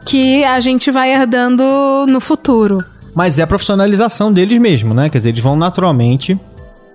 [0.06, 1.62] que a gente vai herdando
[2.08, 2.84] no futuro.
[3.14, 5.08] Mas é a profissionalização deles mesmo, né?
[5.08, 6.38] Quer dizer, eles vão naturalmente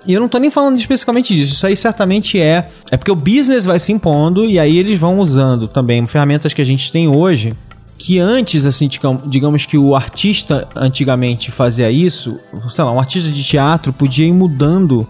[0.05, 1.53] E eu não tô nem falando especificamente disso.
[1.53, 2.67] Isso aí certamente é.
[2.89, 6.61] É porque o business vai se impondo e aí eles vão usando também ferramentas que
[6.61, 7.53] a gente tem hoje.
[7.97, 8.89] Que antes, assim,
[9.25, 12.35] digamos, que o artista antigamente fazia isso,
[12.69, 15.05] sei lá, um artista de teatro podia ir mudando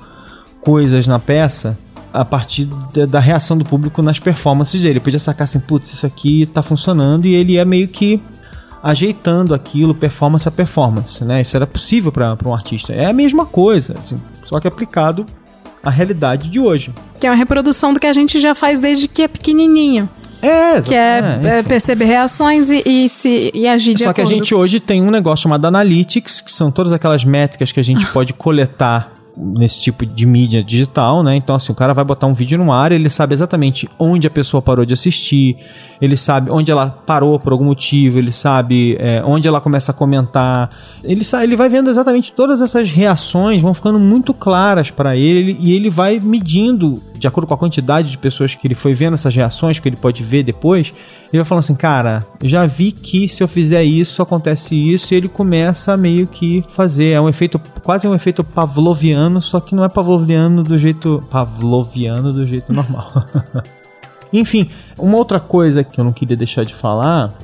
[0.61, 1.77] coisas na peça
[2.13, 4.93] a partir da, da reação do público nas performances dele.
[4.93, 8.21] Ele podia sacar assim, putz, isso aqui tá funcionando e ele é meio que
[8.81, 11.41] ajeitando aquilo performance a performance, né?
[11.41, 12.93] Isso era possível para um artista.
[12.93, 15.25] É a mesma coisa, assim, só que aplicado
[15.83, 16.93] à realidade de hoje.
[17.19, 20.09] Que é uma reprodução do que a gente já faz desde que é pequenininho.
[20.41, 24.23] É, Que é, é, perceber reações e, e se, e agir de Só que a
[24.23, 24.37] acordo.
[24.37, 28.05] gente hoje tem um negócio chamado Analytics, que são todas aquelas métricas que a gente
[28.13, 31.35] pode coletar nesse tipo de mídia digital, né?
[31.35, 34.29] Então, assim, o cara vai botar um vídeo no ar, ele sabe exatamente onde a
[34.29, 35.57] pessoa parou de assistir,
[36.01, 39.95] ele sabe onde ela parou por algum motivo, ele sabe é, onde ela começa a
[39.95, 40.69] comentar,
[41.03, 45.57] ele sabe, ele vai vendo exatamente todas essas reações, vão ficando muito claras para ele
[45.61, 49.13] e ele vai medindo de acordo com a quantidade de pessoas que ele foi vendo
[49.13, 50.93] essas reações, que ele pode ver depois.
[51.31, 55.17] Ele vai falando assim, cara, já vi que se eu fizer isso, acontece isso, e
[55.17, 57.11] ele começa a meio que fazer.
[57.11, 61.23] É um efeito, quase um efeito pavloviano, só que não é pavloviano do jeito.
[61.29, 63.13] pavloviano do jeito normal.
[64.33, 67.35] Enfim, uma outra coisa que eu não queria deixar de falar,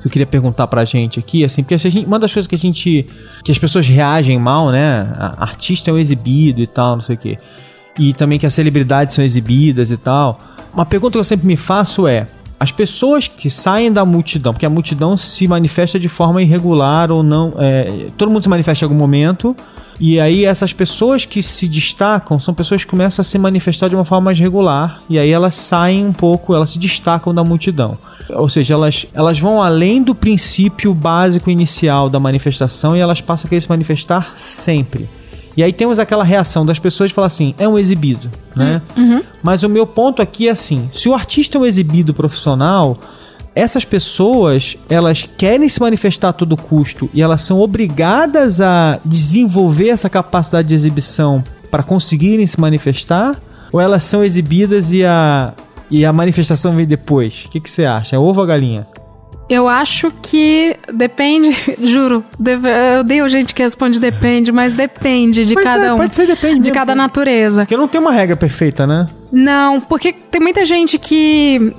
[0.00, 2.58] que eu queria perguntar pra gente aqui, assim, porque gente, uma das coisas que a
[2.58, 3.06] gente.
[3.44, 5.00] que as pessoas reagem mal, né?
[5.16, 7.38] A- Artista é um exibido e tal, não sei o quê.
[7.98, 10.38] E também que as celebridades são exibidas e tal.
[10.72, 12.26] Uma pergunta que eu sempre me faço é:
[12.62, 17.20] as pessoas que saem da multidão, porque a multidão se manifesta de forma irregular ou
[17.20, 17.52] não.
[17.58, 19.56] é, todo mundo se manifesta em algum momento.
[19.98, 23.96] E aí essas pessoas que se destacam são pessoas que começam a se manifestar de
[23.96, 25.02] uma forma mais regular.
[25.10, 27.98] E aí elas saem um pouco, elas se destacam da multidão.
[28.30, 33.46] Ou seja, elas, elas vão além do princípio básico inicial da manifestação e elas passam
[33.46, 35.08] a querer se manifestar sempre.
[35.56, 38.80] E aí temos aquela reação das pessoas de falar assim, é um exibido, né?
[39.42, 42.98] Mas o meu ponto aqui é assim, se o artista é um exibido profissional,
[43.54, 49.88] essas pessoas, elas querem se manifestar a todo custo e elas são obrigadas a desenvolver
[49.88, 53.36] essa capacidade de exibição para conseguirem se manifestar?
[53.70, 55.52] Ou elas são exibidas e a,
[55.90, 57.44] e a manifestação vem depois?
[57.46, 58.16] O que, que você acha?
[58.16, 58.86] É ovo ou galinha?
[59.52, 61.50] Eu acho que depende,
[61.82, 62.24] juro.
[62.38, 65.96] deve- eu odeio gente que responde depende, mas depende de Mas cada é, um.
[65.98, 67.62] pode ser depende de cada natureza.
[67.62, 69.06] Porque não tem uma regra perfeita, né?
[69.30, 71.74] Não, porque tem muita gente que.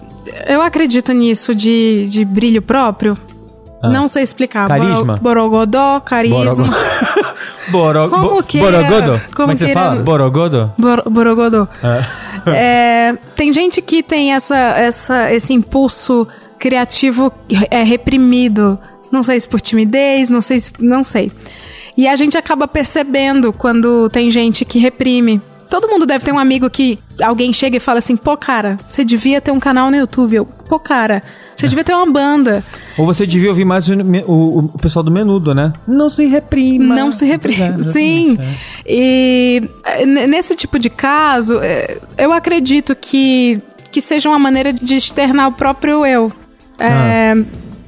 [0.48, 3.18] Eu acredito nisso de, de brilho próprio.
[3.84, 4.64] Não sei explicar.
[4.64, 4.68] Ah.
[4.68, 5.18] Carisma?
[5.18, 6.68] Boro- Borogodó, carisma.
[7.70, 8.10] Boro...
[8.10, 9.12] Como bo- queira- Borogodo?
[9.12, 10.02] como Como é que você fala?
[10.02, 10.72] Borogodo?
[10.78, 11.68] Bor- Borogodó.
[12.48, 16.26] É, tem gente que tem essa, essa, esse impulso
[16.64, 17.30] criativo
[17.70, 18.80] é, reprimido.
[19.12, 20.72] Não sei se por timidez, não sei se.
[20.80, 21.30] Não sei.
[21.98, 25.42] E a gente acaba percebendo quando tem gente que reprime.
[25.70, 29.04] Todo mundo deve ter um amigo que alguém chega e fala assim: pô, cara, você
[29.04, 30.36] devia ter um canal no YouTube.
[30.38, 31.22] Eu, pô, cara,
[31.56, 32.64] você devia ter uma banda.
[32.98, 33.94] Ou você devia ouvir mais o,
[34.28, 35.74] o- o pessoal do menudo, né?
[35.88, 36.96] Não se reprima.
[36.96, 37.82] Não se reprime.
[37.82, 38.38] É, Sim.
[38.86, 43.60] E eh, nesse tipo de caso, eh, eu acredito que,
[43.92, 46.32] que seja uma maneira de externar o próprio eu.
[46.80, 47.36] É,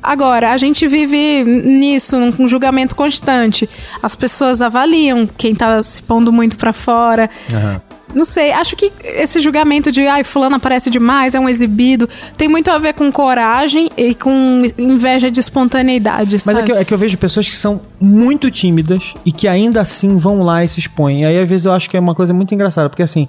[0.06, 3.67] Agora, a gente vive nisso, num julgamento constante.
[4.04, 7.28] As pessoas avaliam quem tá se pondo muito pra fora.
[7.52, 7.82] Aham.
[8.13, 12.48] Não sei, acho que esse julgamento de ai, fulano aparece demais, é um exibido, tem
[12.48, 16.60] muito a ver com coragem e com inveja de espontaneidade, Mas sabe?
[16.60, 20.17] é que, é que eu vejo pessoas que são muito tímidas e que ainda assim
[20.17, 21.24] vão lá e se expõem.
[21.24, 23.28] E aí, às vezes, eu acho que é uma coisa muito engraçada, porque assim,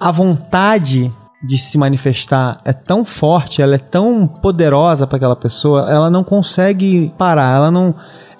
[0.00, 1.12] a vontade
[1.46, 6.24] de se manifestar é tão forte, ela é tão poderosa para aquela pessoa, ela não
[6.24, 7.94] consegue parar, ela não.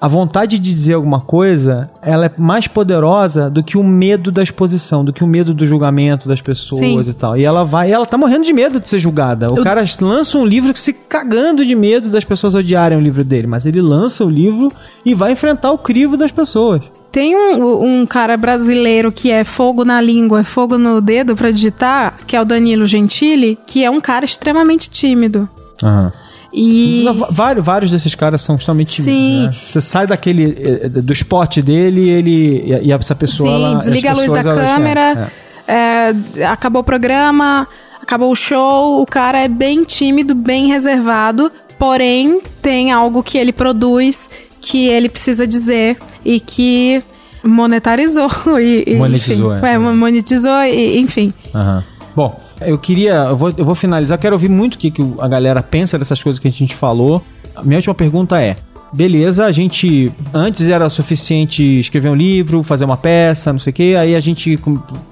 [0.04, 4.42] A vontade de dizer alguma coisa, ela é mais poderosa do que o medo da
[4.42, 7.10] exposição, do que o medo do julgamento das pessoas Sim.
[7.10, 7.38] e tal.
[7.38, 9.50] E ela vai, e ela tá morrendo de medo de ser julgada.
[9.50, 13.00] O Eu- cara lança um livro que se cagando de medo das pessoas odiarem o
[13.00, 14.68] livro dele, mas ele lança o livro
[15.06, 16.82] e vai enfrentar o crivo das pessoas.
[17.10, 21.50] Tem um, um cara brasileiro que é fogo na língua, é fogo no dedo pra
[21.50, 25.48] digitar, que é o Danilo Gentili, que é um cara extremamente tímido.
[25.82, 26.12] Não,
[27.14, 29.46] va- Vários, vários desses caras são extremamente tímidos, Sim.
[29.46, 29.56] né?
[29.62, 34.10] Você sai daquele eh, do spot dele ele, e, e essa pessoa sim, ela, desliga
[34.10, 35.31] a luz da elas- câmera,
[35.66, 36.14] é, é.
[36.38, 37.66] é, acabou o programa,
[38.00, 43.52] acabou o show, o cara é bem tímido, bem reservado, porém tem algo que ele
[43.52, 44.29] produz
[44.60, 47.02] que ele precisa dizer e que
[47.42, 49.72] monetarizou e, e, Monetizou, enfim, é.
[49.72, 51.33] é, monetizou e enfim.
[51.54, 51.85] Aham.
[52.16, 53.15] Bom, eu queria.
[53.15, 54.19] Eu vou, eu vou finalizar.
[54.19, 57.23] Quero ouvir muito o que, que a galera pensa dessas coisas que a gente falou.
[57.54, 58.56] A minha última pergunta é:
[58.94, 63.75] beleza, a gente antes era suficiente escrever um livro, fazer uma peça, não sei o
[63.75, 64.58] que, aí a gente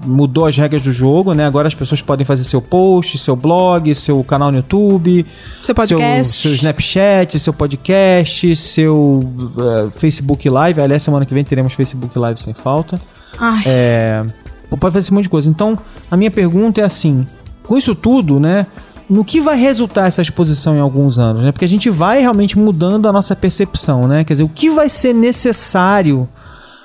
[0.05, 1.45] mudou as regras do jogo, né?
[1.45, 5.25] Agora as pessoas podem fazer seu post, seu blog, seu canal no YouTube,
[5.61, 6.33] Seu podcast.
[6.37, 9.23] seu, seu Snapchat, seu podcast, seu
[9.59, 10.79] eh, Facebook Live.
[10.79, 12.99] Aliás, semana que vem teremos Facebook Live sem falta.
[13.37, 14.23] Ai, É,
[14.69, 15.49] pode fazer esse monte de coisa.
[15.49, 15.77] Então,
[16.09, 17.25] a minha pergunta é assim:
[17.63, 18.67] com isso tudo, né?
[19.09, 21.51] No que vai resultar essa exposição em alguns anos, né?
[21.51, 24.23] Porque a gente vai realmente mudando a nossa percepção, né?
[24.23, 26.27] Quer dizer, o que vai ser necessário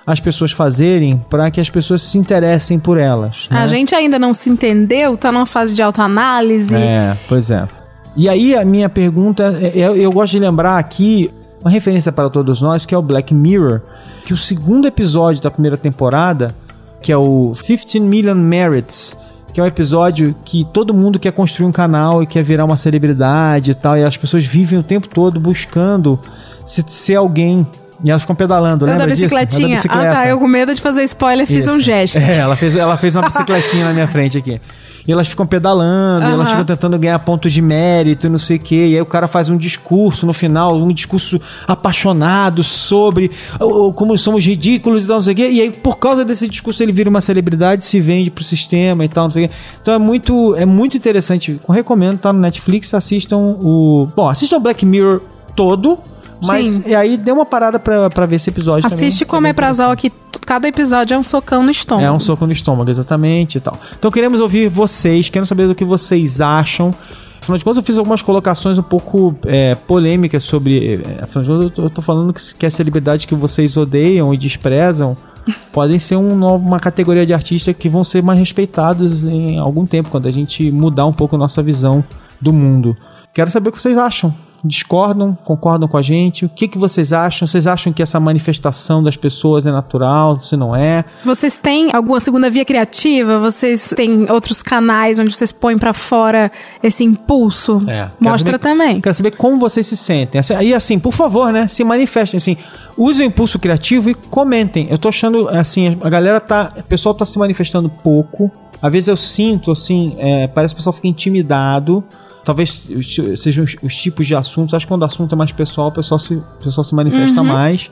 [0.07, 3.47] as pessoas fazerem para que as pessoas se interessem por elas?
[3.51, 3.59] né?
[3.59, 6.75] A gente ainda não se entendeu, tá numa fase de autoanálise.
[6.75, 7.69] É, pois é.
[8.17, 12.31] E aí a minha pergunta, é, eu, eu gosto de lembrar aqui uma referência para
[12.31, 13.83] todos nós, que é o Black Mirror,
[14.25, 16.55] que o segundo episódio da primeira temporada,
[17.03, 19.15] que é o 15 Million Merits,
[19.59, 22.77] que é um episódio que todo mundo quer construir um canal e quer virar uma
[22.77, 26.17] celebridade e tal, e as pessoas vivem o tempo todo buscando
[26.65, 27.67] se- ser alguém.
[28.05, 29.25] E elas ficam pedalando, lembra da disso?
[29.25, 29.81] Eu da bicicletinha.
[29.89, 30.29] Ah, tá.
[30.29, 31.83] Eu com medo de fazer spoiler fiz um Isso.
[31.83, 32.19] gesto.
[32.23, 34.61] É, ela fez, ela fez uma bicicletinha na minha frente aqui.
[35.09, 38.59] E elas ficam pedalando, e elas ficam tentando ganhar pontos de mérito e não sei
[38.59, 38.89] o quê.
[38.89, 44.19] E aí o cara faz um discurso no final, um discurso apaixonado sobre oh, como
[44.19, 45.49] somos ridículos e tal, não sei o quê.
[45.51, 49.09] E aí, por causa desse discurso, ele vira uma celebridade, se vende pro sistema e
[49.09, 49.55] tal, não sei o quê.
[49.81, 51.59] Então é muito, é muito interessante.
[51.67, 54.07] Eu recomendo, tá no Netflix, assistam o.
[54.15, 55.23] Bom, assistam o Black Mirror
[55.57, 55.99] todo.
[56.45, 56.85] Mas Sim.
[56.87, 59.09] e aí dê uma parada pra, pra ver esse episódio também.
[59.09, 60.13] Assiste que é é prazal aqui.
[60.49, 62.07] Cada episódio é um socão no estômago.
[62.07, 63.79] é um soco no estômago, exatamente e tal.
[63.99, 66.91] Então queremos ouvir vocês, queremos saber do que vocês acham.
[67.39, 70.95] Afinal de contas, eu fiz algumas colocações um pouco é, polêmicas sobre.
[70.95, 73.77] é, afinal de contas, eu tô, eu tô falando que, que as celebridades que vocês
[73.77, 75.15] odeiam e desprezam
[75.71, 79.85] podem ser um novo- uma categoria de artistas que vão ser mais respeitados em algum
[79.85, 82.03] tempo, quando a gente mudar um pouco a nossa visão
[82.41, 82.97] do mundo.
[83.35, 84.33] Quero saber o que vocês acham.
[84.65, 85.37] Discordam?
[85.45, 86.45] Concordam com a gente?
[86.45, 87.47] O que, que vocês acham?
[87.47, 90.41] Vocês acham que essa manifestação das pessoas é natural?
[90.41, 91.05] Se não é?
[91.25, 93.39] Vocês têm alguma segunda via criativa?
[93.39, 96.51] Vocês têm outros canais onde vocês põem pra fora
[96.83, 97.81] esse impulso?
[97.87, 98.11] É.
[98.21, 99.01] Mostra Quero saber- também.
[99.01, 100.39] Quero saber como vocês se sentem.
[100.41, 101.69] Assim, Aí, assim, por favor, né?
[101.69, 102.57] Se manifestem, assim.
[102.97, 104.89] Use o impulso criativo e comentem.
[104.91, 106.73] Eu tô achando, assim, a galera tá...
[106.77, 108.51] O pessoal tá se manifestando pouco.
[108.83, 112.03] Às vezes eu sinto, assim, é, parece que o pessoal fica intimidado.
[112.49, 112.89] Talvez
[113.37, 114.73] sejam os, os tipos de assuntos.
[114.73, 117.43] Acho que quando o assunto é mais pessoal, o pessoal se, o pessoal se manifesta
[117.43, 117.91] mais.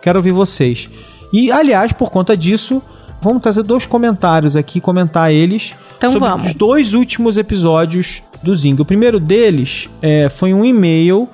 [0.00, 0.88] Quero ouvir vocês.
[1.30, 2.80] E, aliás, por conta disso,
[3.20, 5.74] vamos trazer dois comentários aqui, comentar eles.
[5.98, 6.46] Então sobre vamos.
[6.46, 8.80] os dois últimos episódios do Zing.
[8.80, 11.28] O primeiro deles é, foi um e-mail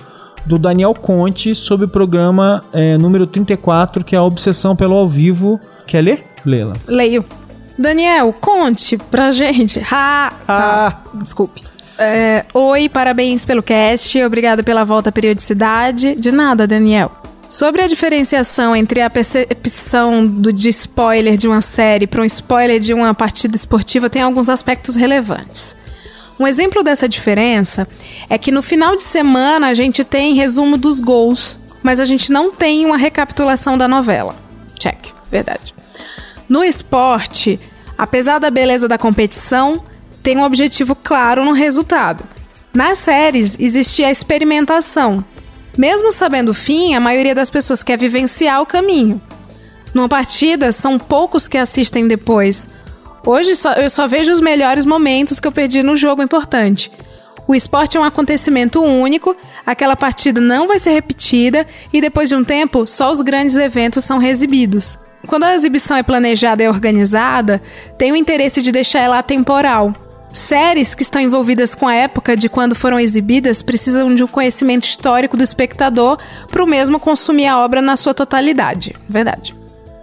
[0.44, 5.06] do Daniel Conte sobre o programa é, número 34, que é a Obsessão pelo Ao
[5.06, 5.60] Vivo.
[5.86, 6.24] Quer ler?
[6.44, 6.72] Leila.
[6.88, 7.24] Leio.
[7.78, 9.80] Daniel, conte pra gente.
[9.92, 10.32] Ha!
[10.48, 10.96] Ah.
[11.14, 11.73] Desculpe.
[11.98, 14.20] É, Oi, parabéns pelo cast.
[14.22, 16.14] Obrigada pela volta à periodicidade.
[16.16, 17.12] De nada, Daniel.
[17.48, 22.80] Sobre a diferenciação entre a percepção do, de spoiler de uma série para um spoiler
[22.80, 25.76] de uma partida esportiva, tem alguns aspectos relevantes.
[26.40, 27.86] Um exemplo dessa diferença
[28.28, 32.32] é que no final de semana a gente tem resumo dos gols, mas a gente
[32.32, 34.34] não tem uma recapitulação da novela.
[34.76, 35.74] Check, verdade.
[36.48, 37.60] No esporte,
[37.96, 39.84] apesar da beleza da competição,
[40.24, 42.24] tem um objetivo claro no resultado.
[42.72, 45.22] Nas séries, existe a experimentação.
[45.76, 49.20] Mesmo sabendo o fim, a maioria das pessoas quer vivenciar o caminho.
[49.92, 52.68] Numa partida, são poucos que assistem depois.
[53.24, 56.90] Hoje só- eu só vejo os melhores momentos que eu perdi no jogo importante.
[57.46, 62.34] O esporte é um acontecimento único, aquela partida não vai ser repetida e depois de
[62.34, 64.98] um tempo, só os grandes eventos são exibidos.
[65.26, 67.60] Quando a exibição é planejada e organizada,
[67.98, 69.94] tem o interesse de deixar ela atemporal.
[70.34, 74.82] Séries que estão envolvidas com a época de quando foram exibidas precisam de um conhecimento
[74.82, 76.18] histórico do espectador
[76.50, 78.96] para o mesmo consumir a obra na sua totalidade.
[79.08, 79.54] Verdade.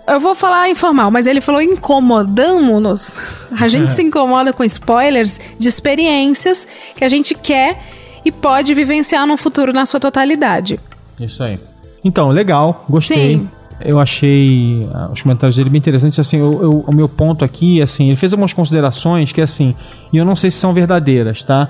[0.08, 3.18] Eu vou falar informal, mas ele falou incomodamos-nos.
[3.60, 6.66] A gente se incomoda com spoilers de experiências
[6.96, 7.84] que a gente quer
[8.24, 10.80] e pode vivenciar no futuro na sua totalidade.
[11.20, 11.60] Isso aí.
[12.06, 13.36] Então, legal, gostei.
[13.36, 13.50] Sim.
[13.86, 16.18] Eu achei ah, os comentários dele bem interessantes.
[16.20, 19.74] Assim, eu- eu- o meu ponto aqui, assim, ele fez algumas considerações que, assim,
[20.12, 21.68] e eu não sei se são verdadeiras, tá?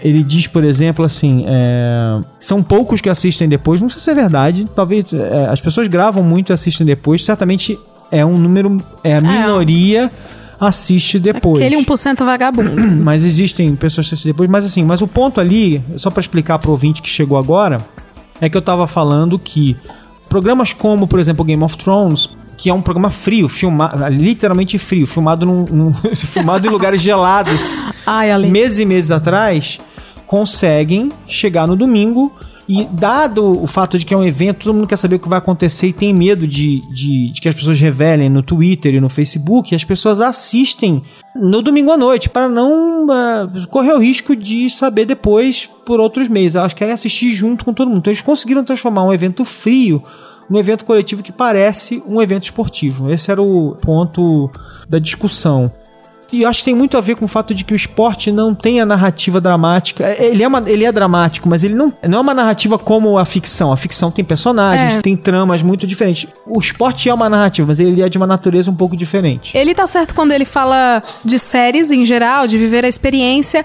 [0.00, 3.80] Ele diz, por exemplo, assim, é, são poucos que assistem depois.
[3.80, 4.64] Não sei se é verdade.
[4.74, 7.24] Talvez é, as pessoas gravam muito e assistem depois.
[7.24, 7.78] Certamente
[8.10, 10.10] é um número, é a minoria
[10.60, 11.62] assiste depois.
[11.64, 12.70] Aquele 1% vagabundo.
[13.02, 14.48] Mas existem pessoas que assistem depois.
[14.48, 17.78] Mas assim, mas o ponto ali, só pra explicar pro ouvinte que chegou agora,
[18.40, 19.76] é que eu tava falando que
[20.34, 25.06] programas como, por exemplo, Game of Thrones, que é um programa frio, filmado, literalmente frio,
[25.06, 29.78] filmado, num, num- filmado em lugares gelados, Ai, meses e meses atrás,
[30.26, 32.36] conseguem chegar no domingo
[32.66, 35.28] E dado o fato de que é um evento, todo mundo quer saber o que
[35.28, 39.00] vai acontecer e tem medo de, de, de que as pessoas revelem no Twitter e
[39.00, 41.02] no Facebook, as pessoas assistem
[41.36, 46.26] no domingo à noite para não uh, correr o risco de saber depois por outros
[46.26, 46.54] meios.
[46.54, 47.98] Elas querem assistir junto com todo mundo.
[47.98, 50.02] Então eles conseguiram transformar um evento frio
[50.48, 53.10] num evento coletivo que parece um evento esportivo.
[53.10, 54.50] Esse era o ponto
[54.88, 55.70] da discussão.
[56.32, 58.32] E eu acho que tem muito a ver com o fato de que o esporte
[58.32, 60.04] não tem a narrativa dramática.
[60.04, 63.16] É, ele é, uma, ele é dramático, mas ele não, não é uma narrativa como
[63.18, 63.72] a ficção.
[63.72, 65.00] A ficção tem personagens, É.
[65.00, 66.26] tem tramas muito diferentes.
[66.46, 69.56] O esporte é uma narrativa, mas ele é de uma natureza um pouco diferente.
[69.56, 73.64] Ele tá certo quando ele fala de séries em geral, de viver a experiência,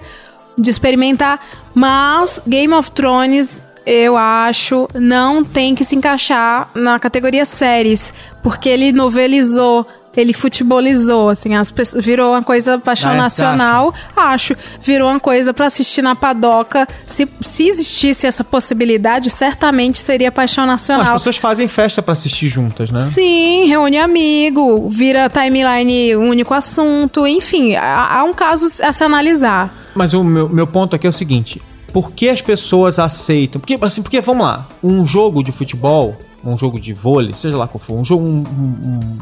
[0.57, 1.39] de experimentar,
[1.73, 8.69] mas Game of Thrones, eu acho, não tem que se encaixar na categoria séries, porque
[8.69, 9.87] ele novelizou.
[10.17, 13.17] Ele futebolizou, assim, as pessoas, virou uma coisa paixão Ah, é?
[13.17, 14.55] Nacional, acho.
[14.81, 16.87] Virou uma coisa pra assistir na padoca.
[17.05, 21.13] Se, se existisse essa possibilidade, certamente seria paixão As nacional.
[21.13, 22.99] pessoas fazem festa pra assistir juntas, né?
[22.99, 29.03] Sim, reúne amigo, vira timeline um único assunto, enfim, há, há um caso a se
[29.03, 29.73] analisar.
[29.95, 31.61] Mas o meu, meu ponto aqui é o seguinte:
[31.93, 33.61] por que as pessoas aceitam?
[33.61, 37.67] Porque, assim, porque, vamos lá, um jogo de futebol, um jogo de vôlei, seja lá
[37.67, 38.23] qual for, um jogo.
[38.23, 39.19] Um- um-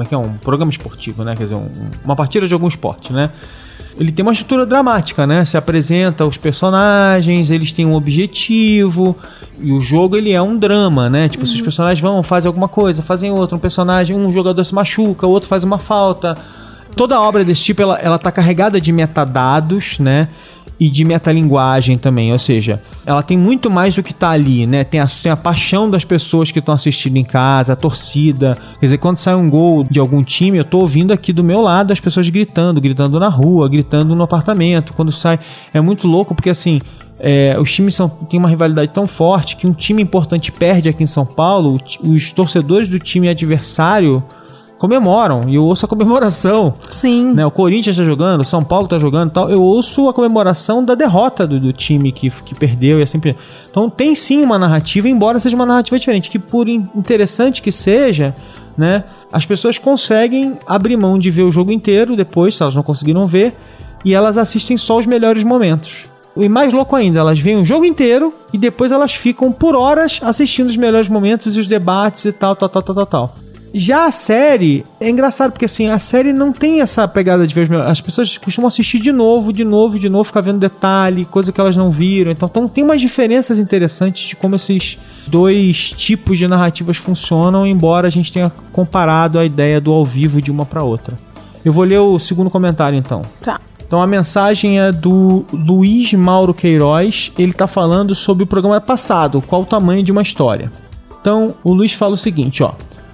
[0.00, 0.18] como é que é?
[0.18, 1.34] Um programa esportivo, né?
[1.36, 1.68] Quer dizer, um-
[2.04, 3.30] uma partida de algum esporte, né?
[3.98, 5.44] Ele tem uma estrutura dramática, né?
[5.44, 9.16] Se apresenta os personagens, eles têm um objetivo,
[9.60, 11.28] e o jogo ele é um drama, né?
[11.28, 14.74] Tipo, se os personagens vão, fazem alguma coisa, fazem outra, um personagem, um jogador se
[14.74, 16.34] machuca, o outro faz uma falta.
[16.96, 20.28] Toda obra desse tipo, ela, ela tá carregada de metadados, né?
[20.80, 24.82] E de metalinguagem também, ou seja, ela tem muito mais do que tá ali, né?
[24.82, 28.56] Tem a, tem a paixão das pessoas que estão assistindo em casa, a torcida.
[28.80, 31.60] Quer dizer, quando sai um gol de algum time, eu tô ouvindo aqui do meu
[31.60, 34.94] lado as pessoas gritando, gritando na rua, gritando no apartamento.
[34.94, 35.38] Quando sai,
[35.74, 36.80] é muito louco porque assim,
[37.18, 41.04] é, os times são, têm uma rivalidade tão forte que um time importante perde aqui
[41.04, 44.24] em São Paulo, os torcedores do time adversário
[44.80, 46.72] comemoram e eu ouço a comemoração.
[46.88, 47.34] Sim.
[47.34, 49.50] Né, o Corinthians está jogando, o São Paulo está jogando e tal.
[49.50, 53.20] Eu ouço a comemoração da derrota do, do time que, que perdeu e assim.
[53.70, 57.70] Então tem sim uma narrativa, embora seja uma narrativa diferente, que por in- interessante que
[57.70, 58.32] seja,
[58.76, 62.82] né, as pessoas conseguem abrir mão de ver o jogo inteiro depois, se elas não
[62.82, 63.54] conseguiram ver,
[64.02, 66.04] e elas assistem só os melhores momentos.
[66.34, 70.20] E mais louco ainda, elas veem o jogo inteiro e depois elas ficam por horas
[70.22, 73.34] assistindo os melhores momentos e os debates e tal, tal, tal, tal, tal, tal.
[73.72, 77.72] Já a série é engraçado porque assim, a série não tem essa pegada de ver.
[77.82, 81.60] As pessoas costumam assistir de novo, de novo, de novo, ficar vendo detalhe, coisa que
[81.60, 82.32] elas não viram.
[82.32, 88.08] Então, então tem umas diferenças interessantes de como esses dois tipos de narrativas funcionam, embora
[88.08, 91.16] a gente tenha comparado a ideia do ao vivo de uma para outra.
[91.64, 93.22] Eu vou ler o segundo comentário então.
[93.40, 93.60] Tá.
[93.86, 97.32] Então a mensagem é do Luiz Mauro Queiroz.
[97.38, 100.72] Ele tá falando sobre o programa passado, qual o tamanho de uma história.
[101.20, 102.72] Então o Luiz fala o seguinte, ó: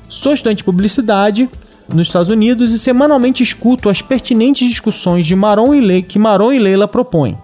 [0.09, 1.48] Sou estudante de publicidade
[1.92, 6.52] nos Estados Unidos e semanalmente escuto as pertinentes discussões de Maron e Le que Maron
[6.52, 7.36] e Leila propõem.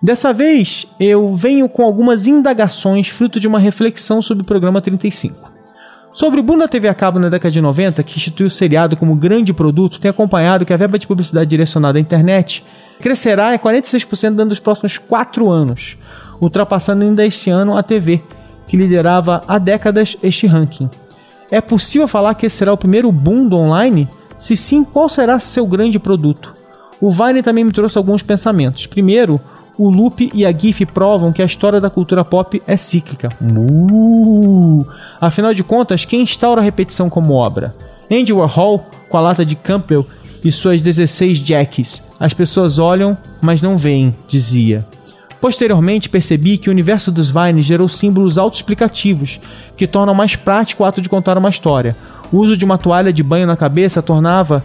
[0.00, 5.58] Dessa vez, eu venho com algumas indagações fruto de uma reflexão sobre o programa 35.
[6.12, 9.52] Sobre o TV a cabo na década de 90, que instituiu o seriado como grande
[9.52, 12.64] produto, tem acompanhado que a verba de publicidade direcionada à internet
[13.00, 15.96] crescerá em 46% dentro dos próximos 4 anos,
[16.40, 18.22] ultrapassando ainda este ano a TV,
[18.66, 20.88] que liderava há décadas este ranking.
[21.50, 24.08] É possível falar que esse será o primeiro boom do online?
[24.38, 26.52] Se sim, qual será seu grande produto?
[27.00, 28.86] O Vine também me trouxe alguns pensamentos.
[28.86, 29.40] Primeiro,
[29.78, 33.28] o Loop e a GIF provam que a história da cultura pop é cíclica.
[33.40, 34.84] Uh!
[35.20, 37.74] Afinal de contas, quem instaura a repetição como obra?
[38.10, 40.04] Andy Warhol, com a lata de Campbell
[40.44, 42.02] e suas 16 jacks.
[42.18, 44.84] As pessoas olham, mas não veem, dizia.
[45.40, 49.38] Posteriormente, percebi que o universo dos Vines gerou símbolos autoexplicativos,
[49.76, 51.96] que tornam mais prático o ato de contar uma história.
[52.32, 54.64] O uso de uma toalha de banho na cabeça tornava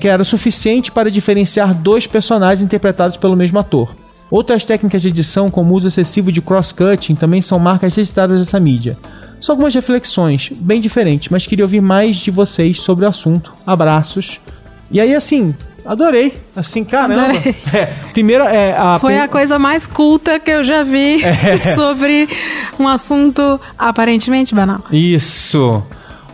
[0.00, 3.94] que era suficiente para diferenciar dois personagens interpretados pelo mesmo ator.
[4.28, 8.58] Outras técnicas de edição, como o uso excessivo de cross-cutting, também são marcas registradas dessa
[8.58, 8.98] mídia.
[9.40, 13.54] Só algumas reflexões, bem diferentes, mas queria ouvir mais de vocês sobre o assunto.
[13.64, 14.40] Abraços.
[14.90, 15.54] E aí, assim,
[15.88, 16.32] adorei.
[16.54, 17.22] Assim, caramba.
[17.22, 17.56] Adorei.
[17.72, 21.56] É, primeiro, é, a Foi a coisa mais culta que eu já vi É.
[21.74, 22.28] sobre
[22.78, 24.80] um assunto aparentemente banal.
[24.92, 25.82] Isso.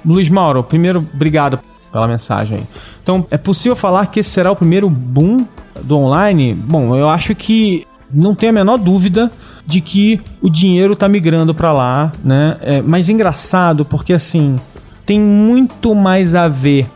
[0.04, 1.58] Luiz Mauro, primeiro, obrigado
[1.92, 2.66] pela mensagem.
[3.02, 5.46] Então, é possível falar que esse será o primeiro boom
[5.82, 6.52] do online?
[6.54, 9.30] Bom, eu acho que não tem a menor dúvida
[9.66, 12.56] de que o dinheiro tá migrando para lá, né?
[12.60, 14.56] É, mas engraçado porque assim,
[15.06, 16.86] tem muito mais a ver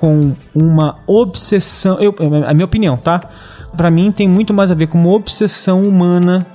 [0.00, 2.14] com uma obsessão, eu,
[2.46, 3.20] a minha opinião, tá?
[3.76, 6.46] Pra mim tem muito mais a ver com uma obsessão humana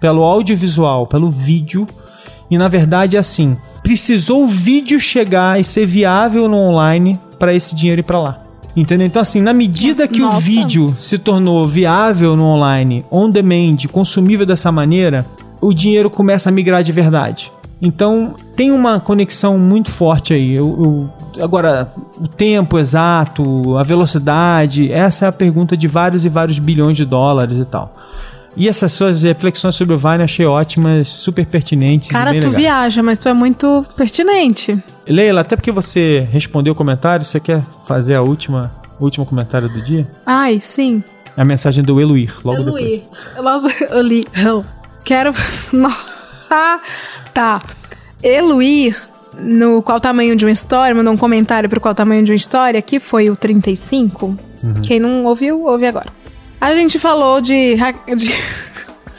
[0.00, 1.86] pelo audiovisual, pelo vídeo.
[2.50, 7.52] E na verdade é assim, precisou o vídeo chegar e ser viável no online para
[7.52, 8.42] esse dinheiro ir para lá.
[8.74, 9.06] Entendeu?
[9.06, 10.38] Então, assim, na medida que Nossa.
[10.38, 15.26] o vídeo se tornou viável no online, on demand, consumível dessa maneira,
[15.60, 17.52] o dinheiro começa a migrar de verdade.
[17.82, 20.52] Então, tem uma conexão muito forte aí.
[20.54, 26.28] Eu, eu- agora, o tempo exato, a velocidade, essa é a pergunta de vários e
[26.28, 27.92] vários bilhões de dólares e tal.
[28.56, 32.08] E essas suas reflexões sobre o Vine eu achei ótimas, super pertinentes.
[32.08, 32.54] Cara, tu legais.
[32.56, 34.80] viaja, mas tu é muito pertinente.
[35.08, 39.68] Leila, até porque você respondeu o comentário, você quer fazer a última, o último comentário
[39.68, 40.08] do dia?
[40.24, 41.02] Ai, sim.
[41.36, 42.84] A mensagem do Eluir, logo depois.
[42.84, 43.02] Eluir.
[44.04, 44.26] Li.
[44.40, 44.64] Eu
[45.04, 45.32] Quero.
[47.34, 47.60] Tá.
[48.26, 48.96] Eluir,
[49.38, 52.80] no qual tamanho de uma história, mandou um comentário pro qual tamanho de uma história,
[52.80, 54.36] que foi o 35.
[54.82, 56.08] Quem não ouviu, ouve agora.
[56.60, 57.76] A gente falou de.
[58.16, 58.34] de-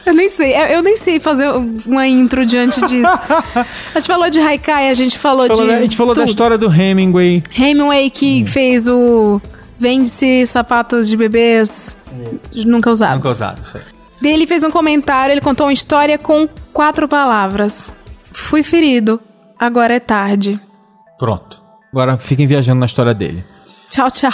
[0.06, 1.48] Eu nem sei, eu eu nem sei fazer
[1.88, 3.20] uma intro diante disso.
[3.94, 5.68] A gente falou de Haikai, a gente falou, Falou de.
[5.72, 6.30] da- a gente falou da tudo.
[6.30, 7.42] história do Hemingway.
[7.58, 9.42] Hemingway que fez o
[9.80, 11.98] Vende-se sapatos de bebês
[12.68, 13.16] nunca usados.
[13.16, 13.84] Nunca usado, isso aí.
[14.22, 17.92] Daí ele fez um comentário, ele contou uma história com quatro palavras.
[18.36, 19.20] Fui ferido,
[19.58, 20.60] agora é tarde.
[21.18, 21.64] Pronto.
[21.92, 23.44] Agora fiquem viajando na história dele.
[23.90, 24.32] Tchau, tchau.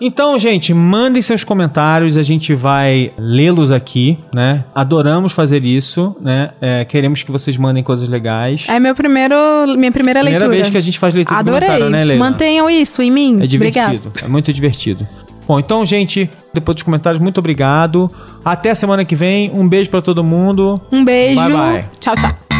[0.00, 4.64] Então, gente, mandem seus comentários, a gente vai lê-los aqui, né?
[4.74, 6.50] Adoramos fazer isso, né?
[6.60, 8.64] É, queremos que vocês mandem coisas legais.
[8.68, 9.34] É meu primeiro,
[9.76, 10.48] minha primeira, Primeira leitura.
[10.48, 11.60] vez que a gente faz leitura Adorei.
[11.68, 12.24] comentário, né, Leila?
[12.24, 13.38] Mantenham isso em mim.
[13.42, 14.20] É divertido, Obrigada.
[14.24, 15.06] é muito divertido.
[15.46, 18.10] Bom, então, gente, depois dos comentários, muito obrigado.
[18.44, 19.50] Até a semana que vem.
[19.52, 20.80] Um beijo pra todo mundo.
[20.90, 21.36] Um beijo.
[21.40, 21.84] Bye, bye.
[22.00, 22.53] Tchau, tchau.